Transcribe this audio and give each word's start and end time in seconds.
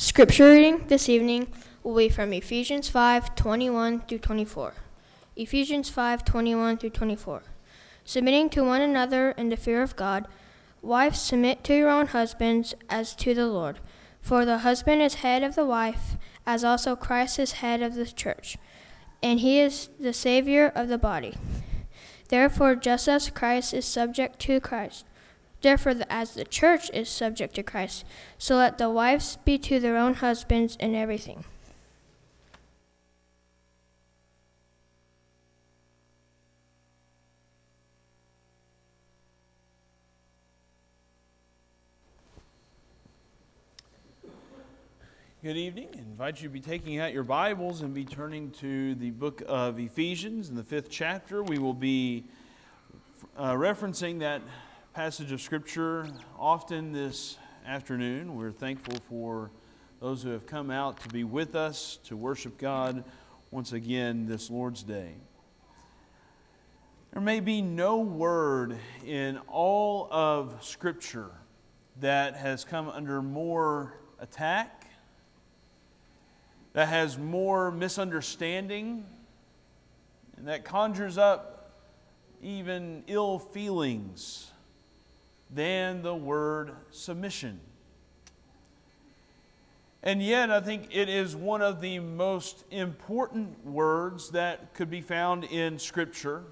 Scripture 0.00 0.52
reading 0.52 0.84
this 0.86 1.08
evening 1.08 1.48
will 1.82 1.96
be 1.96 2.08
from 2.08 2.32
Ephesians 2.32 2.88
5 2.88 3.34
21 3.34 4.02
through 4.02 4.18
24. 4.18 4.74
Ephesians 5.34 5.90
5 5.90 6.24
21 6.24 6.76
through 6.78 6.90
24. 6.90 7.42
Submitting 8.04 8.48
to 8.50 8.62
one 8.62 8.80
another 8.80 9.32
in 9.32 9.48
the 9.48 9.56
fear 9.56 9.82
of 9.82 9.96
God, 9.96 10.28
wives 10.82 11.20
submit 11.20 11.64
to 11.64 11.76
your 11.76 11.88
own 11.88 12.06
husbands 12.06 12.76
as 12.88 13.12
to 13.16 13.34
the 13.34 13.48
Lord. 13.48 13.80
For 14.20 14.44
the 14.44 14.58
husband 14.58 15.02
is 15.02 15.14
head 15.14 15.42
of 15.42 15.56
the 15.56 15.66
wife, 15.66 16.16
as 16.46 16.62
also 16.62 16.94
Christ 16.94 17.40
is 17.40 17.54
head 17.54 17.82
of 17.82 17.96
the 17.96 18.06
church, 18.06 18.56
and 19.20 19.40
he 19.40 19.58
is 19.58 19.88
the 19.98 20.12
Savior 20.12 20.70
of 20.76 20.86
the 20.86 20.98
body. 20.98 21.34
Therefore, 22.28 22.76
just 22.76 23.08
as 23.08 23.30
Christ 23.30 23.74
is 23.74 23.84
subject 23.84 24.38
to 24.42 24.60
Christ, 24.60 25.06
Therefore, 25.60 25.94
as 26.08 26.34
the 26.34 26.44
church 26.44 26.88
is 26.94 27.08
subject 27.08 27.54
to 27.56 27.62
Christ, 27.62 28.04
so 28.38 28.56
let 28.56 28.78
the 28.78 28.88
wives 28.88 29.38
be 29.44 29.58
to 29.58 29.80
their 29.80 29.96
own 29.96 30.14
husbands 30.14 30.76
in 30.76 30.94
everything. 30.94 31.44
Good 45.40 45.56
evening. 45.56 45.88
I 45.94 45.98
invite 45.98 46.42
you 46.42 46.48
to 46.48 46.52
be 46.52 46.60
taking 46.60 46.98
out 46.98 47.12
your 47.12 47.22
Bibles 47.22 47.82
and 47.82 47.94
be 47.94 48.04
turning 48.04 48.50
to 48.52 48.96
the 48.96 49.10
book 49.10 49.42
of 49.46 49.78
Ephesians 49.78 50.48
in 50.50 50.56
the 50.56 50.64
fifth 50.64 50.90
chapter. 50.90 51.42
We 51.42 51.58
will 51.58 51.74
be 51.74 52.24
uh, 53.36 53.54
referencing 53.54 54.18
that 54.18 54.42
passage 54.98 55.30
of 55.30 55.40
Scripture 55.40 56.08
often 56.36 56.90
this 56.90 57.38
afternoon. 57.64 58.34
We're 58.34 58.50
thankful 58.50 58.96
for 59.08 59.52
those 60.00 60.24
who 60.24 60.30
have 60.30 60.44
come 60.44 60.72
out 60.72 61.00
to 61.02 61.08
be 61.08 61.22
with 61.22 61.54
us 61.54 62.00
to 62.06 62.16
worship 62.16 62.58
God 62.58 63.04
once 63.52 63.72
again 63.72 64.26
this 64.26 64.50
Lord's 64.50 64.82
Day. 64.82 65.12
There 67.12 67.22
may 67.22 67.38
be 67.38 67.62
no 67.62 68.00
word 68.00 68.76
in 69.06 69.38
all 69.46 70.08
of 70.10 70.64
Scripture 70.64 71.30
that 72.00 72.34
has 72.34 72.64
come 72.64 72.88
under 72.88 73.22
more 73.22 74.00
attack, 74.18 74.84
that 76.72 76.88
has 76.88 77.16
more 77.16 77.70
misunderstanding, 77.70 79.06
and 80.36 80.48
that 80.48 80.64
conjures 80.64 81.16
up 81.16 81.70
even 82.42 83.04
ill 83.06 83.38
feelings 83.38 84.50
than 85.50 86.02
the 86.02 86.14
word 86.14 86.72
submission. 86.90 87.60
And 90.02 90.22
yet, 90.22 90.50
I 90.50 90.60
think 90.60 90.88
it 90.90 91.08
is 91.08 91.34
one 91.34 91.60
of 91.60 91.80
the 91.80 91.98
most 91.98 92.64
important 92.70 93.66
words 93.66 94.30
that 94.30 94.72
could 94.74 94.88
be 94.88 95.00
found 95.00 95.44
in 95.44 95.78
Scripture. 95.78 96.44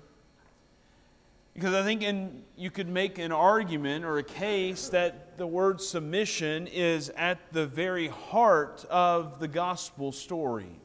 Because 1.54 1.72
I 1.72 1.82
think 1.82 2.02
in, 2.02 2.42
you 2.56 2.70
could 2.70 2.88
make 2.88 3.18
an 3.18 3.32
argument 3.32 4.04
or 4.04 4.18
a 4.18 4.22
case 4.22 4.88
that 4.88 5.38
the 5.38 5.46
word 5.46 5.80
submission 5.80 6.66
is 6.66 7.08
at 7.10 7.38
the 7.52 7.66
very 7.66 8.08
heart 8.08 8.84
of 8.90 9.38
the 9.38 9.48
gospel 9.48 10.12
story 10.12 10.80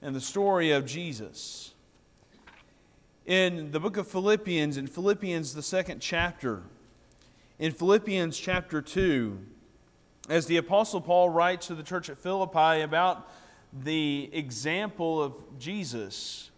and 0.00 0.14
the 0.14 0.20
story 0.20 0.70
of 0.70 0.86
Jesus. 0.86 1.74
In 3.26 3.70
the 3.70 3.80
book 3.80 3.96
of 3.96 4.08
Philippians, 4.08 4.76
in 4.76 4.86
Philippians, 4.86 5.52
the 5.52 5.62
second 5.62 6.00
chapter, 6.00 6.62
in 7.60 7.72
Philippians 7.72 8.38
chapter 8.38 8.80
2, 8.80 9.38
as 10.30 10.46
the 10.46 10.56
Apostle 10.56 11.02
Paul 11.02 11.28
writes 11.28 11.66
to 11.66 11.74
the 11.74 11.82
church 11.82 12.08
at 12.08 12.16
Philippi 12.16 12.80
about 12.80 13.30
the 13.84 14.30
example 14.32 15.22
of 15.22 15.34
Jesus, 15.58 16.50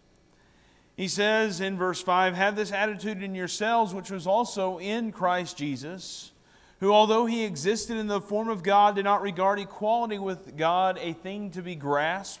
he 0.95 1.09
says 1.09 1.59
in 1.59 1.77
verse 1.77 2.01
5 2.01 2.35
Have 2.35 2.55
this 2.55 2.71
attitude 2.71 3.21
in 3.21 3.35
yourselves, 3.35 3.93
which 3.93 4.11
was 4.11 4.25
also 4.25 4.79
in 4.79 5.11
Christ 5.11 5.57
Jesus, 5.57 6.31
who, 6.79 6.93
although 6.93 7.25
he 7.25 7.43
existed 7.43 7.97
in 7.97 8.07
the 8.07 8.21
form 8.21 8.47
of 8.47 8.63
God, 8.63 8.95
did 8.95 9.03
not 9.03 9.21
regard 9.21 9.59
equality 9.59 10.19
with 10.19 10.55
God 10.55 10.97
a 11.01 11.11
thing 11.11 11.51
to 11.51 11.61
be 11.61 11.75
grasped 11.75 12.39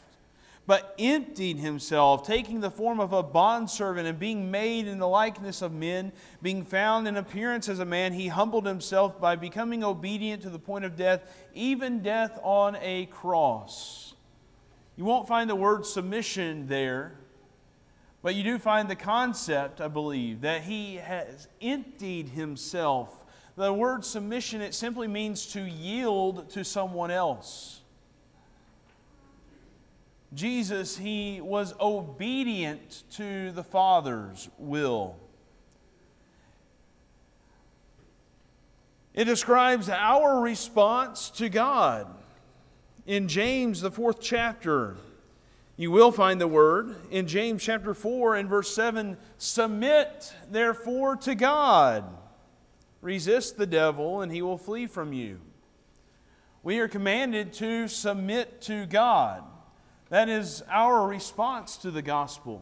but 0.65 0.95
emptied 0.97 1.57
himself, 1.57 2.25
taking 2.25 2.61
the 2.61 2.71
form 2.71 2.99
of 2.99 3.11
a 3.11 3.21
bondservant 3.21 4.07
and 4.07 4.17
being 4.17 4.49
made 4.49 4.87
in 4.87 4.97
the 4.97 5.07
likeness 5.07 5.61
of 5.61 5.73
men, 5.73 6.11
being 6.41 6.63
found 6.63 7.07
in 7.07 7.17
appearance 7.17 7.67
as 7.67 7.79
a 7.79 7.85
man, 7.85 8.13
he 8.13 8.29
humbled 8.29 8.65
himself 8.65 9.19
by 9.19 9.35
becoming 9.35 9.83
obedient 9.83 10.41
to 10.41 10.49
the 10.49 10.59
point 10.59 10.85
of 10.85 10.95
death, 10.95 11.21
even 11.53 12.01
death 12.01 12.39
on 12.43 12.77
a 12.81 13.07
cross. 13.07 14.13
You 14.95 15.03
won't 15.03 15.27
find 15.27 15.49
the 15.49 15.55
word 15.55 15.85
submission 15.85 16.67
there, 16.67 17.13
but 18.21 18.35
you 18.35 18.43
do 18.43 18.57
find 18.57 18.89
the 18.89 18.95
concept, 18.95 19.81
I 19.81 19.89
believe, 19.89 20.41
that 20.41 20.61
he 20.61 20.95
has 20.95 21.49
emptied 21.61 22.29
himself. 22.29 23.25
The 23.57 23.73
word 23.73 24.05
submission, 24.05 24.61
it 24.61 24.73
simply 24.73 25.09
means 25.09 25.47
to 25.47 25.61
yield 25.61 26.49
to 26.51 26.63
someone 26.63 27.11
else. 27.11 27.81
Jesus, 30.33 30.97
he 30.97 31.41
was 31.41 31.73
obedient 31.79 33.03
to 33.11 33.51
the 33.51 33.63
Father's 33.63 34.49
will. 34.57 35.15
It 39.13 39.25
describes 39.25 39.89
our 39.89 40.41
response 40.41 41.29
to 41.31 41.49
God. 41.49 42.07
In 43.05 43.27
James, 43.27 43.81
the 43.81 43.91
fourth 43.91 44.21
chapter, 44.21 44.95
you 45.77 45.91
will 45.91 46.11
find 46.11 46.41
the 46.41 46.47
word. 46.47 46.95
In 47.11 47.27
James 47.27 47.61
chapter 47.61 47.93
4 47.93 48.35
and 48.35 48.49
verse 48.49 48.73
7 48.73 49.17
Submit 49.37 50.33
therefore 50.49 51.15
to 51.17 51.35
God, 51.35 52.05
resist 53.01 53.57
the 53.57 53.67
devil, 53.67 54.21
and 54.21 54.31
he 54.31 54.41
will 54.41 54.57
flee 54.57 54.87
from 54.87 55.13
you. 55.13 55.39
We 56.63 56.79
are 56.79 56.87
commanded 56.87 57.53
to 57.53 57.87
submit 57.87 58.61
to 58.61 58.87
God. 58.87 59.43
That 60.13 60.29
is 60.29 60.61
our 60.69 61.07
response 61.07 61.75
to 61.77 61.89
the 61.89 62.03
gospel. 62.03 62.61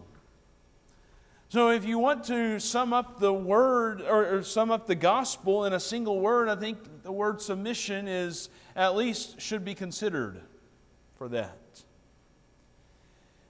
So, 1.50 1.70
if 1.72 1.84
you 1.84 2.00
want 2.00 2.24
to 2.28 2.62
sum 2.62 2.94
up 2.94 3.20
the 3.20 3.34
word 3.34 4.02
or, 4.04 4.38
or, 4.38 4.44
sum 4.44 4.72
up 4.72 4.88
the 4.88 4.96
gospel 4.96 5.66
in 5.66 5.74
a 5.74 5.80
single 5.82 6.22
word, 6.22 6.48
I 6.48 6.56
think 6.56 6.78
the 7.04 7.12
word 7.12 7.42
submission 7.42 8.08
is 8.08 8.48
at 8.74 8.96
least 8.96 9.42
should 9.42 9.66
be 9.66 9.76
considered 9.76 10.40
for 11.18 11.28
that. 11.28 11.84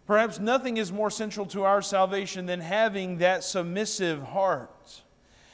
Perhaps 0.07 0.39
nothing 0.39 0.77
is 0.77 0.91
more 0.91 1.11
central 1.11 1.45
to 1.45 1.61
our 1.61 1.83
salvation 1.83 2.47
than 2.47 2.59
having 2.59 3.19
that 3.19 3.43
submissive 3.43 4.23
heart. 4.23 5.03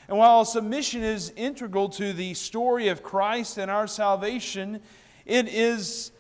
And 0.07 0.17
while 0.17 0.45
submission 0.45 1.03
is 1.03 1.33
integral 1.35 1.89
to 1.89 2.13
the 2.13 2.33
story 2.33 2.87
of 2.87 3.03
Christ 3.03 3.57
and 3.57 3.69
our 3.69 3.87
salvation, 3.87 4.79
it 5.25 5.49
is 5.49 6.11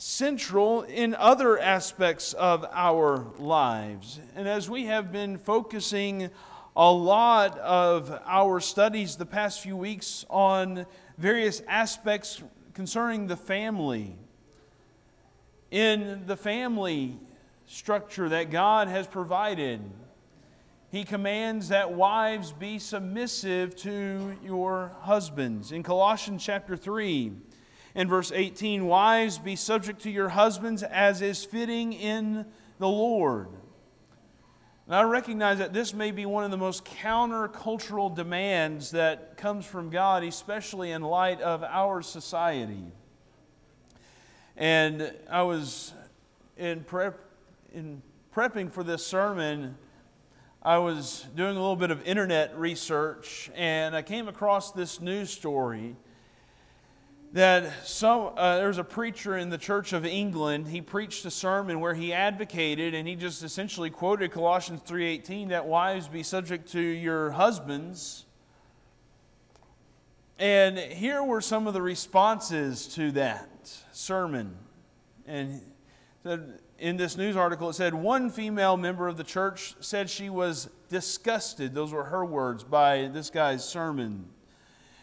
central 0.00 0.80
in 0.80 1.14
other 1.14 1.58
aspects 1.58 2.32
of 2.32 2.64
our 2.72 3.26
lives. 3.36 4.18
And 4.34 4.48
as 4.48 4.70
we 4.70 4.86
have 4.86 5.12
been 5.12 5.36
focusing 5.36 6.30
a 6.74 6.90
lot 6.90 7.58
of 7.58 8.10
our 8.24 8.60
studies 8.60 9.16
the 9.16 9.26
past 9.26 9.60
few 9.60 9.76
weeks 9.76 10.24
on 10.30 10.86
various 11.18 11.60
aspects 11.68 12.42
concerning 12.72 13.26
the 13.26 13.36
family, 13.36 14.16
in 15.70 16.22
the 16.26 16.36
family 16.36 17.18
structure 17.66 18.30
that 18.30 18.50
God 18.50 18.88
has 18.88 19.06
provided, 19.06 19.82
He 20.90 21.04
commands 21.04 21.68
that 21.68 21.92
wives 21.92 22.52
be 22.52 22.78
submissive 22.78 23.76
to 23.76 24.34
your 24.42 24.92
husbands. 25.00 25.72
In 25.72 25.82
Colossians 25.82 26.42
chapter 26.42 26.74
3, 26.74 27.32
in 27.94 28.08
verse 28.08 28.32
18 28.32 28.86
Wives, 28.86 29.38
be 29.38 29.56
subject 29.56 30.02
to 30.02 30.10
your 30.10 30.28
husbands 30.28 30.82
as 30.82 31.22
is 31.22 31.44
fitting 31.44 31.92
in 31.92 32.46
the 32.78 32.88
Lord. 32.88 33.48
And 34.86 34.96
I 34.96 35.02
recognize 35.02 35.58
that 35.58 35.72
this 35.72 35.94
may 35.94 36.10
be 36.10 36.26
one 36.26 36.42
of 36.42 36.50
the 36.50 36.56
most 36.56 36.84
countercultural 36.84 38.14
demands 38.14 38.90
that 38.90 39.36
comes 39.36 39.64
from 39.64 39.90
God, 39.90 40.24
especially 40.24 40.90
in 40.90 41.02
light 41.02 41.40
of 41.40 41.62
our 41.62 42.02
society. 42.02 42.92
And 44.56 45.14
I 45.30 45.42
was 45.42 45.92
in, 46.56 46.82
prep, 46.82 47.20
in 47.72 48.02
prepping 48.34 48.72
for 48.72 48.82
this 48.82 49.06
sermon, 49.06 49.76
I 50.62 50.78
was 50.78 51.24
doing 51.36 51.56
a 51.56 51.60
little 51.60 51.76
bit 51.76 51.90
of 51.90 52.02
internet 52.02 52.58
research, 52.58 53.50
and 53.54 53.96
I 53.96 54.02
came 54.02 54.28
across 54.28 54.72
this 54.72 55.00
news 55.00 55.30
story 55.30 55.96
that 57.32 57.86
some, 57.86 58.32
uh, 58.36 58.56
there 58.56 58.68
was 58.68 58.78
a 58.78 58.84
preacher 58.84 59.36
in 59.36 59.50
the 59.50 59.58
Church 59.58 59.92
of 59.92 60.04
England. 60.04 60.66
He 60.66 60.80
preached 60.80 61.24
a 61.24 61.30
sermon 61.30 61.78
where 61.78 61.94
he 61.94 62.12
advocated, 62.12 62.92
and 62.94 63.06
he 63.06 63.14
just 63.14 63.42
essentially 63.44 63.90
quoted 63.90 64.32
Colossians 64.32 64.82
3:18 64.82 65.48
that 65.48 65.66
wives 65.66 66.08
be 66.08 66.22
subject 66.22 66.70
to 66.72 66.80
your 66.80 67.30
husbands. 67.30 68.26
And 70.38 70.78
here 70.78 71.22
were 71.22 71.42
some 71.42 71.66
of 71.66 71.74
the 71.74 71.82
responses 71.82 72.86
to 72.94 73.12
that 73.12 73.48
sermon. 73.92 74.56
And 75.26 75.60
in 76.78 76.96
this 76.96 77.16
news 77.16 77.36
article, 77.36 77.68
it 77.68 77.74
said 77.74 77.94
one 77.94 78.30
female 78.30 78.76
member 78.76 79.06
of 79.06 79.18
the 79.18 79.24
church 79.24 79.76
said 79.80 80.08
she 80.08 80.30
was 80.30 80.70
disgusted, 80.88 81.74
those 81.74 81.92
were 81.92 82.04
her 82.04 82.24
words, 82.24 82.64
by 82.64 83.08
this 83.12 83.28
guy's 83.30 83.62
sermon. 83.62 84.30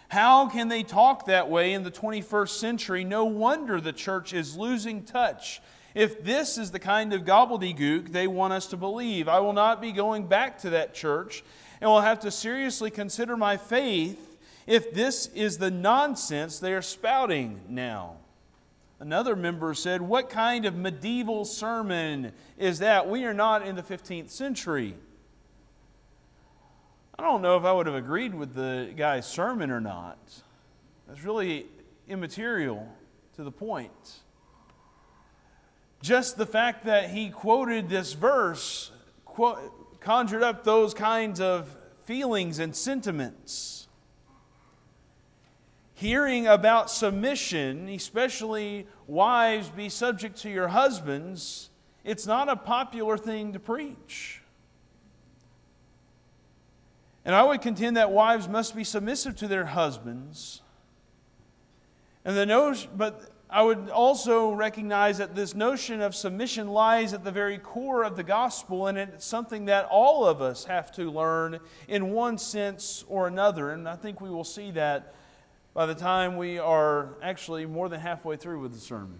How 0.09 0.47
can 0.47 0.69
they 0.69 0.83
talk 0.83 1.25
that 1.25 1.49
way 1.49 1.73
in 1.73 1.83
the 1.83 1.91
21st 1.91 2.49
century? 2.49 3.03
No 3.03 3.25
wonder 3.25 3.81
the 3.81 3.93
church 3.93 4.33
is 4.33 4.55
losing 4.55 5.03
touch. 5.03 5.61
If 5.93 6.23
this 6.23 6.57
is 6.57 6.71
the 6.71 6.79
kind 6.79 7.11
of 7.13 7.23
gobbledygook 7.23 8.11
they 8.11 8.27
want 8.27 8.53
us 8.53 8.67
to 8.67 8.77
believe, 8.77 9.27
I 9.27 9.39
will 9.39 9.53
not 9.53 9.81
be 9.81 9.91
going 9.91 10.27
back 10.27 10.59
to 10.59 10.69
that 10.71 10.93
church 10.93 11.43
and 11.81 11.89
will 11.89 12.01
have 12.01 12.19
to 12.21 12.31
seriously 12.31 12.91
consider 12.91 13.35
my 13.35 13.57
faith 13.57 14.37
if 14.65 14.93
this 14.93 15.27
is 15.27 15.57
the 15.57 15.71
nonsense 15.71 16.59
they 16.59 16.73
are 16.73 16.81
spouting 16.81 17.61
now. 17.67 18.17
Another 18.99 19.35
member 19.35 19.73
said, 19.73 20.01
What 20.01 20.29
kind 20.29 20.65
of 20.65 20.75
medieval 20.75 21.45
sermon 21.45 22.31
is 22.57 22.79
that? 22.79 23.09
We 23.09 23.25
are 23.25 23.33
not 23.33 23.65
in 23.65 23.75
the 23.75 23.83
15th 23.83 24.29
century. 24.29 24.95
I 27.19 27.23
don't 27.23 27.41
know 27.41 27.57
if 27.57 27.63
I 27.63 27.71
would 27.71 27.87
have 27.87 27.95
agreed 27.95 28.35
with 28.35 28.53
the 28.53 28.93
guy's 28.95 29.25
sermon 29.25 29.71
or 29.71 29.81
not. 29.81 30.17
That's 31.07 31.23
really 31.23 31.65
immaterial 32.07 32.87
to 33.35 33.43
the 33.43 33.51
point. 33.51 34.19
Just 36.01 36.37
the 36.37 36.45
fact 36.45 36.85
that 36.85 37.09
he 37.09 37.29
quoted 37.29 37.89
this 37.89 38.13
verse 38.13 38.91
conjured 39.99 40.43
up 40.43 40.63
those 40.63 40.93
kinds 40.93 41.41
of 41.41 41.75
feelings 42.05 42.59
and 42.59 42.75
sentiments 42.75 43.87
hearing 45.97 46.45
about 46.45 46.91
submission, 46.91 47.89
especially 47.89 48.85
wives, 49.07 49.69
be 49.69 49.89
subject 49.89 50.37
to 50.37 50.47
your 50.47 50.67
husbands, 50.67 51.71
it's 52.03 52.27
not 52.27 52.47
a 52.47 52.55
popular 52.55 53.17
thing 53.17 53.51
to 53.51 53.59
preach. 53.59 54.43
And 57.27 57.35
I 57.35 57.43
would 57.43 57.61
contend 57.61 57.97
that 57.97 58.09
wives 58.09 58.47
must 58.47 58.73
be 58.73 58.85
submissive 58.85 59.35
to 59.35 59.49
their 59.49 59.65
husbands. 59.65 60.61
And 62.23 62.37
the 62.37 62.45
notion, 62.45 62.89
but 62.95 63.29
I 63.49 63.63
would 63.63 63.89
also 63.89 64.53
recognize 64.53 65.17
that 65.17 65.35
this 65.35 65.53
notion 65.53 66.01
of 66.01 66.15
submission 66.15 66.69
lies 66.69 67.13
at 67.13 67.25
the 67.25 67.31
very 67.31 67.57
core 67.57 68.05
of 68.05 68.15
the 68.15 68.23
gospel, 68.23 68.87
and 68.87 68.97
it's 68.97 69.25
something 69.25 69.65
that 69.65 69.87
all 69.91 70.25
of 70.25 70.41
us 70.41 70.63
have 70.65 70.89
to 70.93 71.11
learn 71.11 71.59
in 71.89 72.11
one 72.11 72.37
sense 72.37 73.03
or 73.09 73.27
another. 73.27 73.71
And 73.71 73.89
I 73.89 73.97
think 73.97 74.21
we 74.21 74.29
will 74.29 74.45
see 74.45 74.71
that 74.71 75.13
by 75.73 75.85
the 75.85 75.95
time 75.95 76.37
we 76.37 76.59
are 76.59 77.09
actually 77.21 77.65
more 77.65 77.89
than 77.89 77.99
halfway 77.99 78.37
through 78.37 78.61
with 78.61 78.71
the 78.71 78.79
sermon. 78.79 79.19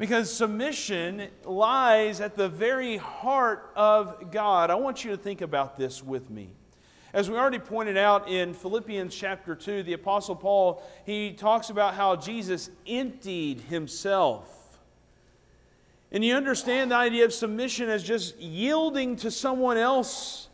Because 0.00 0.32
submission 0.32 1.28
lies 1.44 2.22
at 2.22 2.34
the 2.34 2.48
very 2.48 2.96
heart 2.96 3.70
of 3.76 4.32
God. 4.32 4.70
I 4.70 4.74
want 4.74 5.04
you 5.04 5.10
to 5.10 5.16
think 5.18 5.42
about 5.42 5.76
this 5.76 6.02
with 6.02 6.30
me. 6.30 6.48
As 7.12 7.28
we 7.28 7.36
already 7.36 7.58
pointed 7.58 7.98
out 7.98 8.26
in 8.26 8.54
Philippians 8.54 9.14
chapter 9.14 9.54
2, 9.54 9.82
the 9.82 9.92
Apostle 9.92 10.36
Paul, 10.36 10.82
he 11.04 11.32
talks 11.32 11.68
about 11.68 11.94
how 11.94 12.16
Jesus 12.16 12.70
emptied 12.86 13.60
himself. 13.60 14.80
And 16.10 16.24
you 16.24 16.34
understand 16.34 16.92
the 16.92 16.96
idea 16.96 17.26
of 17.26 17.34
submission 17.34 17.90
as 17.90 18.02
just 18.02 18.38
yielding 18.38 19.16
to 19.16 19.30
someone 19.30 19.76
else 19.76 20.48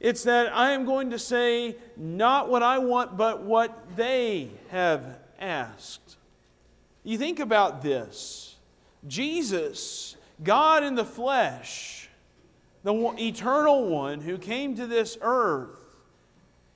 it's 0.00 0.24
that 0.24 0.54
I 0.54 0.72
am 0.72 0.84
going 0.84 1.10
to 1.10 1.18
say 1.18 1.76
not 1.96 2.50
what 2.50 2.62
I 2.62 2.78
want, 2.78 3.16
but 3.16 3.42
what 3.42 3.96
they 3.96 4.50
have 4.68 5.18
asked. 5.40 6.16
You 7.02 7.16
think 7.16 7.40
about 7.40 7.82
this 7.82 8.45
Jesus, 9.06 10.16
God 10.42 10.84
in 10.84 10.94
the 10.94 11.04
flesh, 11.04 12.08
the 12.82 12.94
eternal 13.18 13.88
one 13.88 14.20
who 14.20 14.38
came 14.38 14.76
to 14.76 14.86
this 14.86 15.18
earth, 15.20 15.78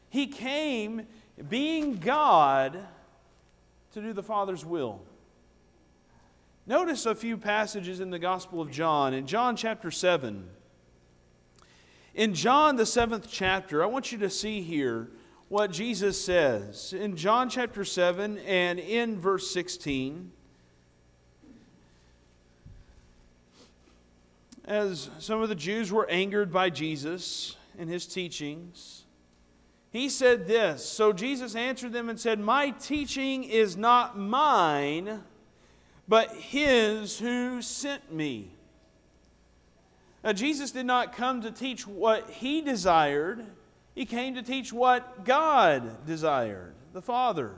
he 0.08 0.26
came 0.26 1.06
being 1.48 1.96
God 1.96 2.78
to 3.92 4.00
do 4.00 4.12
the 4.12 4.22
Father's 4.22 4.64
will. 4.64 5.00
Notice 6.66 7.06
a 7.06 7.14
few 7.14 7.36
passages 7.36 8.00
in 8.00 8.10
the 8.10 8.18
Gospel 8.18 8.60
of 8.60 8.70
John. 8.70 9.14
In 9.14 9.26
John 9.26 9.56
chapter 9.56 9.90
7, 9.90 10.48
in 12.14 12.34
John, 12.34 12.76
the 12.76 12.86
seventh 12.86 13.28
chapter, 13.30 13.82
I 13.82 13.86
want 13.86 14.12
you 14.12 14.18
to 14.18 14.30
see 14.30 14.62
here 14.62 15.10
what 15.48 15.70
Jesus 15.70 16.22
says. 16.22 16.92
In 16.92 17.16
John 17.16 17.48
chapter 17.48 17.84
7 17.84 18.38
and 18.38 18.78
in 18.78 19.18
verse 19.18 19.50
16, 19.50 20.32
as 24.70 25.10
some 25.18 25.42
of 25.42 25.48
the 25.48 25.56
Jews 25.56 25.90
were 25.90 26.08
angered 26.08 26.52
by 26.52 26.70
Jesus 26.70 27.56
and 27.76 27.90
his 27.90 28.06
teachings, 28.06 29.02
he 29.90 30.08
said 30.08 30.46
this. 30.46 30.86
So 30.86 31.12
Jesus 31.12 31.56
answered 31.56 31.92
them 31.92 32.08
and 32.08 32.18
said, 32.18 32.38
My 32.38 32.70
teaching 32.70 33.42
is 33.42 33.76
not 33.76 34.16
mine, 34.16 35.24
but 36.06 36.32
his 36.36 37.18
who 37.18 37.60
sent 37.62 38.12
me. 38.12 38.52
Now, 40.22 40.32
Jesus 40.32 40.70
did 40.70 40.86
not 40.86 41.16
come 41.16 41.42
to 41.42 41.50
teach 41.50 41.84
what 41.84 42.30
he 42.30 42.60
desired, 42.60 43.44
he 43.96 44.06
came 44.06 44.36
to 44.36 44.42
teach 44.42 44.72
what 44.72 45.24
God 45.24 46.06
desired, 46.06 46.74
the 46.92 47.02
Father. 47.02 47.56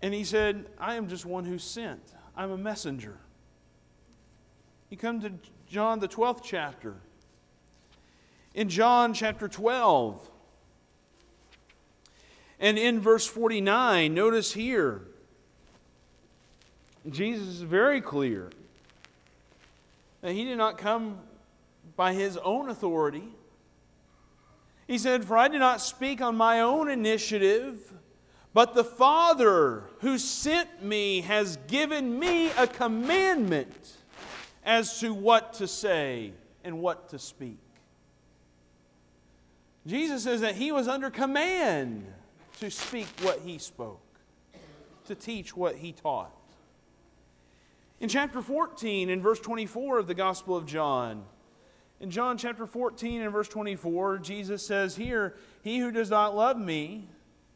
And 0.00 0.12
he 0.12 0.24
said, 0.24 0.66
I 0.76 0.96
am 0.96 1.06
just 1.06 1.24
one 1.24 1.44
who 1.44 1.58
sent. 1.58 2.02
I'm 2.36 2.50
a 2.50 2.58
messenger. 2.58 3.18
You 4.90 4.96
come 4.96 5.20
to 5.20 5.32
John, 5.68 6.00
the 6.00 6.08
12th 6.08 6.42
chapter. 6.42 6.96
In 8.54 8.68
John 8.68 9.14
chapter 9.14 9.48
12, 9.48 10.30
and 12.60 12.78
in 12.78 13.00
verse 13.00 13.26
49, 13.26 14.14
notice 14.14 14.52
here, 14.52 15.02
Jesus 17.10 17.48
is 17.48 17.62
very 17.62 18.00
clear 18.00 18.50
that 20.20 20.32
he 20.32 20.44
did 20.44 20.58
not 20.58 20.78
come 20.78 21.18
by 21.96 22.12
his 22.12 22.36
own 22.36 22.68
authority. 22.68 23.24
He 24.86 24.98
said, 24.98 25.24
For 25.24 25.36
I 25.36 25.48
did 25.48 25.58
not 25.58 25.80
speak 25.80 26.20
on 26.20 26.36
my 26.36 26.60
own 26.60 26.88
initiative, 26.88 27.92
but 28.54 28.74
the 28.74 28.84
Father 28.84 29.84
who 30.00 30.18
sent 30.18 30.82
me 30.82 31.22
has 31.22 31.56
given 31.68 32.18
me 32.18 32.50
a 32.50 32.66
commandment 32.66 33.96
as 34.64 35.00
to 35.00 35.14
what 35.14 35.54
to 35.54 35.66
say 35.66 36.32
and 36.62 36.80
what 36.80 37.08
to 37.08 37.18
speak. 37.18 37.58
Jesus 39.86 40.22
says 40.22 40.42
that 40.42 40.54
he 40.54 40.70
was 40.70 40.86
under 40.86 41.10
command 41.10 42.06
to 42.60 42.70
speak 42.70 43.08
what 43.22 43.40
he 43.40 43.58
spoke, 43.58 44.00
to 45.06 45.14
teach 45.14 45.56
what 45.56 45.76
he 45.76 45.92
taught. 45.92 46.32
In 47.98 48.08
chapter 48.08 48.42
14, 48.42 49.10
in 49.10 49.22
verse 49.22 49.40
24 49.40 49.98
of 49.98 50.06
the 50.06 50.14
Gospel 50.14 50.56
of 50.56 50.66
John, 50.66 51.24
in 52.00 52.10
John 52.10 52.36
chapter 52.36 52.66
14 52.66 53.22
and 53.22 53.32
verse 53.32 53.48
24, 53.48 54.18
Jesus 54.18 54.64
says 54.64 54.96
here, 54.96 55.36
He 55.62 55.78
who 55.78 55.90
does 55.90 56.10
not 56.10 56.34
love 56.34 56.58
me 56.58 57.08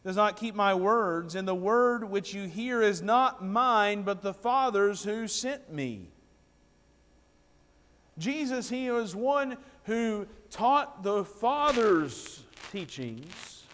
does 0.06 0.16
not 0.16 0.36
keep 0.38 0.54
my 0.54 0.72
words, 0.72 1.34
and 1.34 1.46
the 1.46 1.54
word 1.54 2.04
which 2.04 2.32
you 2.32 2.48
hear 2.48 2.80
is 2.80 3.02
not 3.02 3.44
mine, 3.44 4.04
but 4.04 4.22
the 4.22 4.32
Father's 4.32 5.02
who 5.02 5.28
sent 5.28 5.70
me. 5.70 6.08
Jesus, 8.16 8.70
He 8.70 8.90
was 8.90 9.14
one 9.14 9.58
who 9.84 10.26
taught 10.48 11.02
the 11.02 11.24
Father's 11.24 12.44
teachings. 12.72 13.64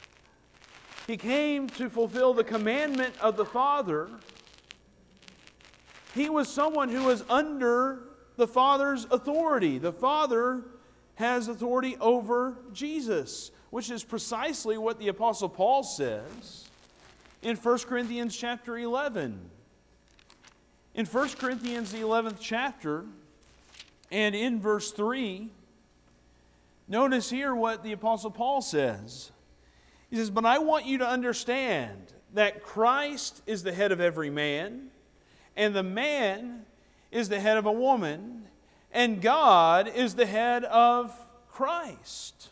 He 1.06 1.16
came 1.16 1.68
to 1.68 1.88
fulfill 1.88 2.34
the 2.34 2.44
commandment 2.44 3.14
of 3.20 3.36
the 3.36 3.44
Father 3.44 4.08
he 6.14 6.28
was 6.28 6.48
someone 6.48 6.88
who 6.88 7.04
was 7.04 7.24
under 7.28 8.04
the 8.36 8.46
Father's 8.46 9.06
authority. 9.10 9.78
The 9.78 9.92
Father 9.92 10.62
has 11.14 11.48
authority 11.48 11.96
over 12.00 12.56
Jesus, 12.72 13.50
which 13.72 13.90
is 13.90 14.04
precisely 14.04 14.76
what 14.76 14.98
the 14.98 15.08
Apostle 15.08 15.48
Paul 15.48 15.82
says 15.82 16.68
in 17.40 17.56
1 17.56 17.78
Corinthians 17.78 18.36
chapter 18.36 18.76
11. 18.76 19.40
In 20.94 21.06
1 21.06 21.28
Corinthians, 21.30 21.90
the 21.90 22.00
11th 22.00 22.36
chapter, 22.38 23.06
and 24.10 24.34
in 24.34 24.60
verse 24.60 24.92
3, 24.92 25.48
notice 26.86 27.30
here 27.30 27.54
what 27.54 27.82
the 27.82 27.92
Apostle 27.92 28.30
Paul 28.30 28.60
says. 28.60 29.32
He 30.10 30.16
says, 30.16 30.28
But 30.28 30.44
I 30.44 30.58
want 30.58 30.84
you 30.84 30.98
to 30.98 31.08
understand 31.08 32.12
that 32.34 32.62
Christ 32.62 33.40
is 33.46 33.62
the 33.62 33.72
head 33.72 33.90
of 33.90 34.02
every 34.02 34.28
man 34.28 34.90
and 35.56 35.74
the 35.74 35.82
man 35.82 36.66
is 37.10 37.30
the 37.30 37.40
head 37.40 37.56
of 37.56 37.64
a 37.64 37.72
woman, 37.72 38.48
and 38.92 39.22
God 39.22 39.88
is 39.88 40.14
the 40.14 40.26
head 40.26 40.62
of 40.64 41.14
Christ. 41.48 42.50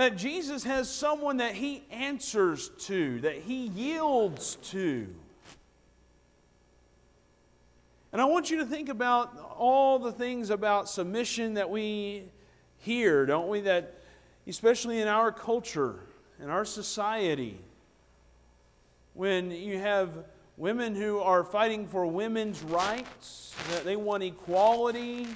That 0.00 0.16
Jesus 0.16 0.64
has 0.64 0.88
someone 0.88 1.36
that 1.36 1.54
he 1.54 1.84
answers 1.90 2.70
to, 2.86 3.20
that 3.20 3.34
he 3.34 3.66
yields 3.66 4.56
to. 4.70 5.06
And 8.10 8.22
I 8.22 8.24
want 8.24 8.50
you 8.50 8.56
to 8.60 8.64
think 8.64 8.88
about 8.88 9.36
all 9.58 9.98
the 9.98 10.10
things 10.10 10.48
about 10.48 10.88
submission 10.88 11.52
that 11.52 11.68
we 11.68 12.24
hear, 12.78 13.26
don't 13.26 13.48
we? 13.48 13.60
That, 13.60 14.00
especially 14.46 15.02
in 15.02 15.06
our 15.06 15.30
culture, 15.30 15.96
in 16.42 16.48
our 16.48 16.64
society, 16.64 17.60
when 19.12 19.50
you 19.50 19.78
have 19.80 20.08
women 20.56 20.94
who 20.94 21.18
are 21.18 21.44
fighting 21.44 21.86
for 21.86 22.06
women's 22.06 22.62
rights, 22.62 23.54
that 23.72 23.84
they 23.84 23.96
want 23.96 24.22
equality, 24.22 25.26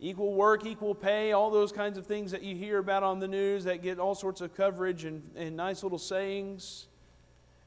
equal 0.00 0.32
work, 0.32 0.64
equal 0.64 0.94
pay, 0.94 1.32
all 1.32 1.50
those 1.50 1.72
kinds 1.72 1.98
of 1.98 2.06
things 2.06 2.30
that 2.30 2.42
you 2.42 2.54
hear 2.54 2.78
about 2.78 3.02
on 3.02 3.18
the 3.18 3.28
news 3.28 3.64
that 3.64 3.82
get 3.82 3.98
all 3.98 4.14
sorts 4.14 4.40
of 4.40 4.54
coverage 4.54 5.04
and, 5.04 5.22
and 5.36 5.56
nice 5.56 5.82
little 5.82 5.98
sayings. 5.98 6.86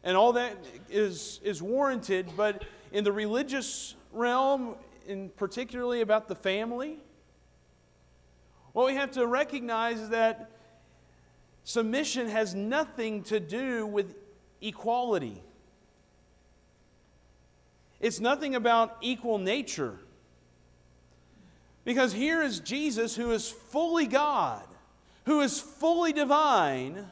And 0.03 0.15
all 0.15 0.33
that 0.33 0.57
is, 0.89 1.39
is 1.43 1.61
warranted, 1.61 2.29
but 2.35 2.63
in 2.91 3.03
the 3.03 3.11
religious 3.11 3.95
realm, 4.11 4.75
and 5.07 5.35
particularly 5.35 6.01
about 6.01 6.27
the 6.27 6.35
family, 6.35 7.00
what 8.73 8.85
we 8.85 8.95
have 8.95 9.11
to 9.11 9.27
recognize 9.27 10.00
is 10.00 10.09
that 10.09 10.51
submission 11.65 12.27
has 12.27 12.55
nothing 12.55 13.23
to 13.23 13.39
do 13.39 13.85
with 13.85 14.15
equality. 14.61 15.43
It's 18.00 18.19
nothing 18.19 18.55
about 18.55 18.97
equal 19.01 19.38
nature. 19.38 20.00
Because 21.83 22.13
here 22.13 22.41
is 22.41 22.59
Jesus 22.59 23.15
who 23.15 23.31
is 23.31 23.50
fully 23.50 24.05
God, 24.05 24.63
who 25.25 25.41
is 25.41 25.59
fully 25.59 26.13
divine, 26.13 27.07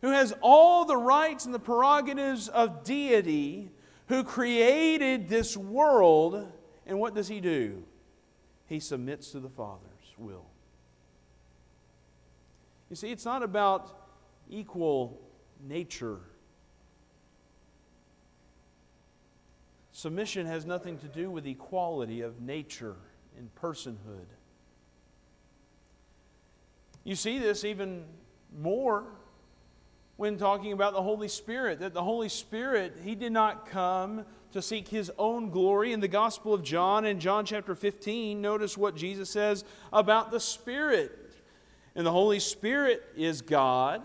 who 0.00 0.10
has 0.10 0.34
all 0.40 0.84
the 0.84 0.96
rights 0.96 1.44
and 1.44 1.54
the 1.54 1.58
prerogatives 1.58 2.48
of 2.48 2.84
deity, 2.84 3.70
who 4.08 4.24
created 4.24 5.28
this 5.28 5.56
world, 5.56 6.50
and 6.86 6.98
what 6.98 7.14
does 7.14 7.28
he 7.28 7.40
do? 7.40 7.82
He 8.66 8.80
submits 8.80 9.30
to 9.32 9.40
the 9.40 9.48
Father's 9.48 10.14
will. 10.18 10.46
You 12.90 12.96
see, 12.96 13.10
it's 13.10 13.24
not 13.24 13.42
about 13.42 14.00
equal 14.48 15.20
nature. 15.66 16.18
Submission 19.92 20.46
has 20.46 20.66
nothing 20.66 20.98
to 20.98 21.06
do 21.06 21.30
with 21.30 21.46
equality 21.46 22.20
of 22.20 22.40
nature 22.40 22.96
and 23.36 23.54
personhood. 23.54 24.26
You 27.04 27.14
see 27.14 27.38
this 27.38 27.64
even 27.64 28.04
more 28.58 29.04
when 30.16 30.38
talking 30.38 30.72
about 30.72 30.94
the 30.94 31.02
Holy 31.02 31.28
Spirit, 31.28 31.80
that 31.80 31.92
the 31.92 32.02
Holy 32.02 32.28
Spirit, 32.28 32.96
He 33.04 33.14
did 33.14 33.32
not 33.32 33.66
come 33.66 34.24
to 34.52 34.62
seek 34.62 34.88
His 34.88 35.12
own 35.18 35.50
glory. 35.50 35.92
In 35.92 36.00
the 36.00 36.08
Gospel 36.08 36.54
of 36.54 36.62
John, 36.62 37.04
in 37.04 37.20
John 37.20 37.44
chapter 37.44 37.74
15, 37.74 38.40
notice 38.40 38.78
what 38.78 38.96
Jesus 38.96 39.28
says 39.28 39.64
about 39.92 40.30
the 40.30 40.40
Spirit. 40.40 41.12
And 41.94 42.06
the 42.06 42.12
Holy 42.12 42.40
Spirit 42.40 43.02
is 43.16 43.42
God. 43.42 44.02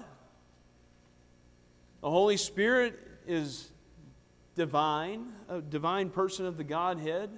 The 2.01 2.09
Holy 2.09 2.37
Spirit 2.37 2.99
is 3.25 3.71
divine, 4.55 5.31
a 5.47 5.61
divine 5.61 6.09
person 6.09 6.45
of 6.45 6.57
the 6.57 6.63
Godhead. 6.63 7.29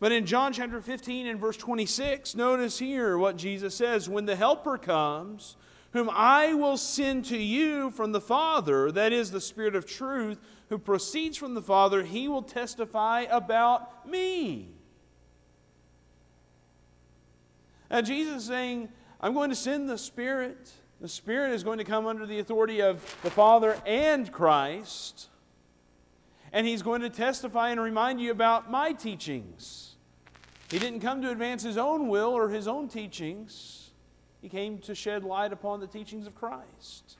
But 0.00 0.12
in 0.12 0.24
John 0.24 0.54
chapter 0.54 0.80
15 0.80 1.26
and 1.26 1.38
verse 1.38 1.58
26, 1.58 2.34
notice 2.34 2.78
here 2.78 3.18
what 3.18 3.36
Jesus 3.36 3.74
says 3.74 4.08
When 4.08 4.24
the 4.24 4.34
Helper 4.34 4.78
comes, 4.78 5.56
whom 5.92 6.08
I 6.10 6.54
will 6.54 6.78
send 6.78 7.26
to 7.26 7.36
you 7.36 7.90
from 7.90 8.12
the 8.12 8.20
Father, 8.20 8.90
that 8.92 9.12
is 9.12 9.30
the 9.30 9.40
Spirit 9.40 9.76
of 9.76 9.84
truth, 9.84 10.40
who 10.70 10.78
proceeds 10.78 11.36
from 11.36 11.54
the 11.54 11.62
Father, 11.62 12.02
he 12.02 12.28
will 12.28 12.42
testify 12.42 13.26
about 13.30 14.08
me. 14.08 14.70
Now, 17.90 18.00
Jesus 18.00 18.42
is 18.42 18.48
saying, 18.48 18.88
I'm 19.20 19.34
going 19.34 19.50
to 19.50 19.56
send 19.56 19.88
the 19.88 19.98
Spirit. 19.98 20.72
The 21.00 21.08
Spirit 21.08 21.52
is 21.52 21.64
going 21.64 21.78
to 21.78 21.84
come 21.84 22.06
under 22.06 22.24
the 22.24 22.38
authority 22.38 22.80
of 22.80 23.02
the 23.22 23.30
Father 23.30 23.76
and 23.84 24.30
Christ. 24.30 25.28
And 26.52 26.66
He's 26.66 26.82
going 26.82 27.02
to 27.02 27.10
testify 27.10 27.70
and 27.70 27.80
remind 27.80 28.20
you 28.20 28.30
about 28.30 28.70
my 28.70 28.92
teachings. 28.92 29.89
He 30.70 30.78
didn't 30.78 31.00
come 31.00 31.20
to 31.22 31.30
advance 31.30 31.62
His 31.62 31.76
own 31.76 32.08
will 32.08 32.30
or 32.30 32.48
His 32.48 32.68
own 32.68 32.88
teachings. 32.88 33.90
He 34.40 34.48
came 34.48 34.78
to 34.78 34.94
shed 34.94 35.24
light 35.24 35.52
upon 35.52 35.80
the 35.80 35.86
teachings 35.86 36.26
of 36.26 36.34
Christ. 36.34 37.16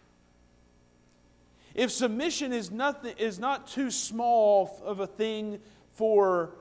If 1.74 1.90
submission 1.90 2.52
is, 2.52 2.70
nothing, 2.70 3.14
is 3.18 3.38
not 3.38 3.66
too 3.66 3.90
small 3.90 4.80
of 4.84 5.00
a 5.00 5.06
thing 5.06 5.60
for 5.94 6.52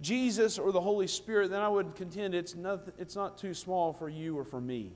Jesus 0.00 0.58
or 0.58 0.72
the 0.72 0.80
Holy 0.80 1.06
Spirit, 1.06 1.50
then 1.50 1.60
I 1.60 1.68
would 1.68 1.94
contend 1.94 2.34
it's 2.34 2.54
not, 2.54 2.88
it's 2.98 3.14
not 3.14 3.36
too 3.36 3.54
small 3.54 3.92
for 3.92 4.08
you 4.08 4.38
or 4.38 4.44
for 4.44 4.60
me. 4.60 4.92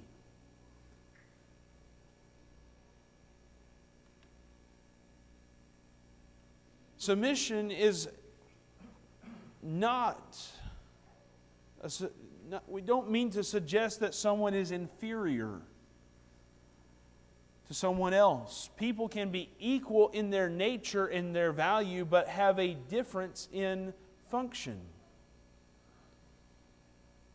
Submission 6.97 7.71
is 7.71 8.09
not 9.63 10.39
we 12.67 12.81
don't 12.81 13.11
mean 13.11 13.31
to 13.31 13.43
suggest 13.43 14.01
that 14.01 14.15
someone 14.15 14.55
is 14.55 14.71
inferior 14.71 15.61
to 17.69 17.75
someone 17.75 18.13
else. 18.13 18.71
People 18.77 19.09
can 19.09 19.31
be 19.31 19.51
equal 19.59 20.09
in 20.11 20.31
their 20.31 20.49
nature 20.49 21.07
and 21.07 21.35
their 21.35 21.53
value, 21.53 22.05
but 22.05 22.29
have 22.29 22.59
a 22.59 22.75
difference 22.75 23.49
in 23.53 23.93
function. 24.31 24.79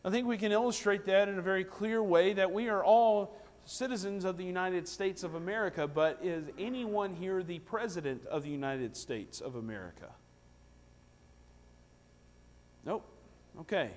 I 0.04 0.10
think 0.10 0.26
we 0.26 0.38
can 0.38 0.52
illustrate 0.52 1.04
that 1.06 1.28
in 1.28 1.38
a 1.38 1.42
very 1.42 1.64
clear 1.64 2.02
way 2.02 2.32
that 2.32 2.50
we 2.50 2.68
are 2.68 2.82
all 2.82 3.36
citizens 3.66 4.24
of 4.24 4.38
the 4.38 4.44
United 4.44 4.88
States 4.88 5.22
of 5.22 5.34
America, 5.34 5.86
but 5.86 6.18
is 6.22 6.44
anyone 6.58 7.14
here 7.14 7.42
the 7.42 7.58
President 7.60 8.24
of 8.26 8.42
the 8.42 8.48
United 8.48 8.96
States 8.96 9.40
of 9.40 9.56
America? 9.56 10.08
Nope. 12.86 13.04
Okay 13.60 13.90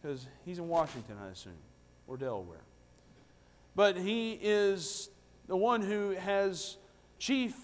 because 0.00 0.26
he's 0.44 0.58
in 0.58 0.68
Washington, 0.68 1.16
I 1.22 1.30
assume, 1.30 1.52
or 2.06 2.16
Delaware. 2.16 2.62
But 3.74 3.96
he 3.96 4.38
is 4.40 5.10
the 5.46 5.56
one 5.56 5.82
who 5.82 6.10
has 6.10 6.76
chief 7.18 7.54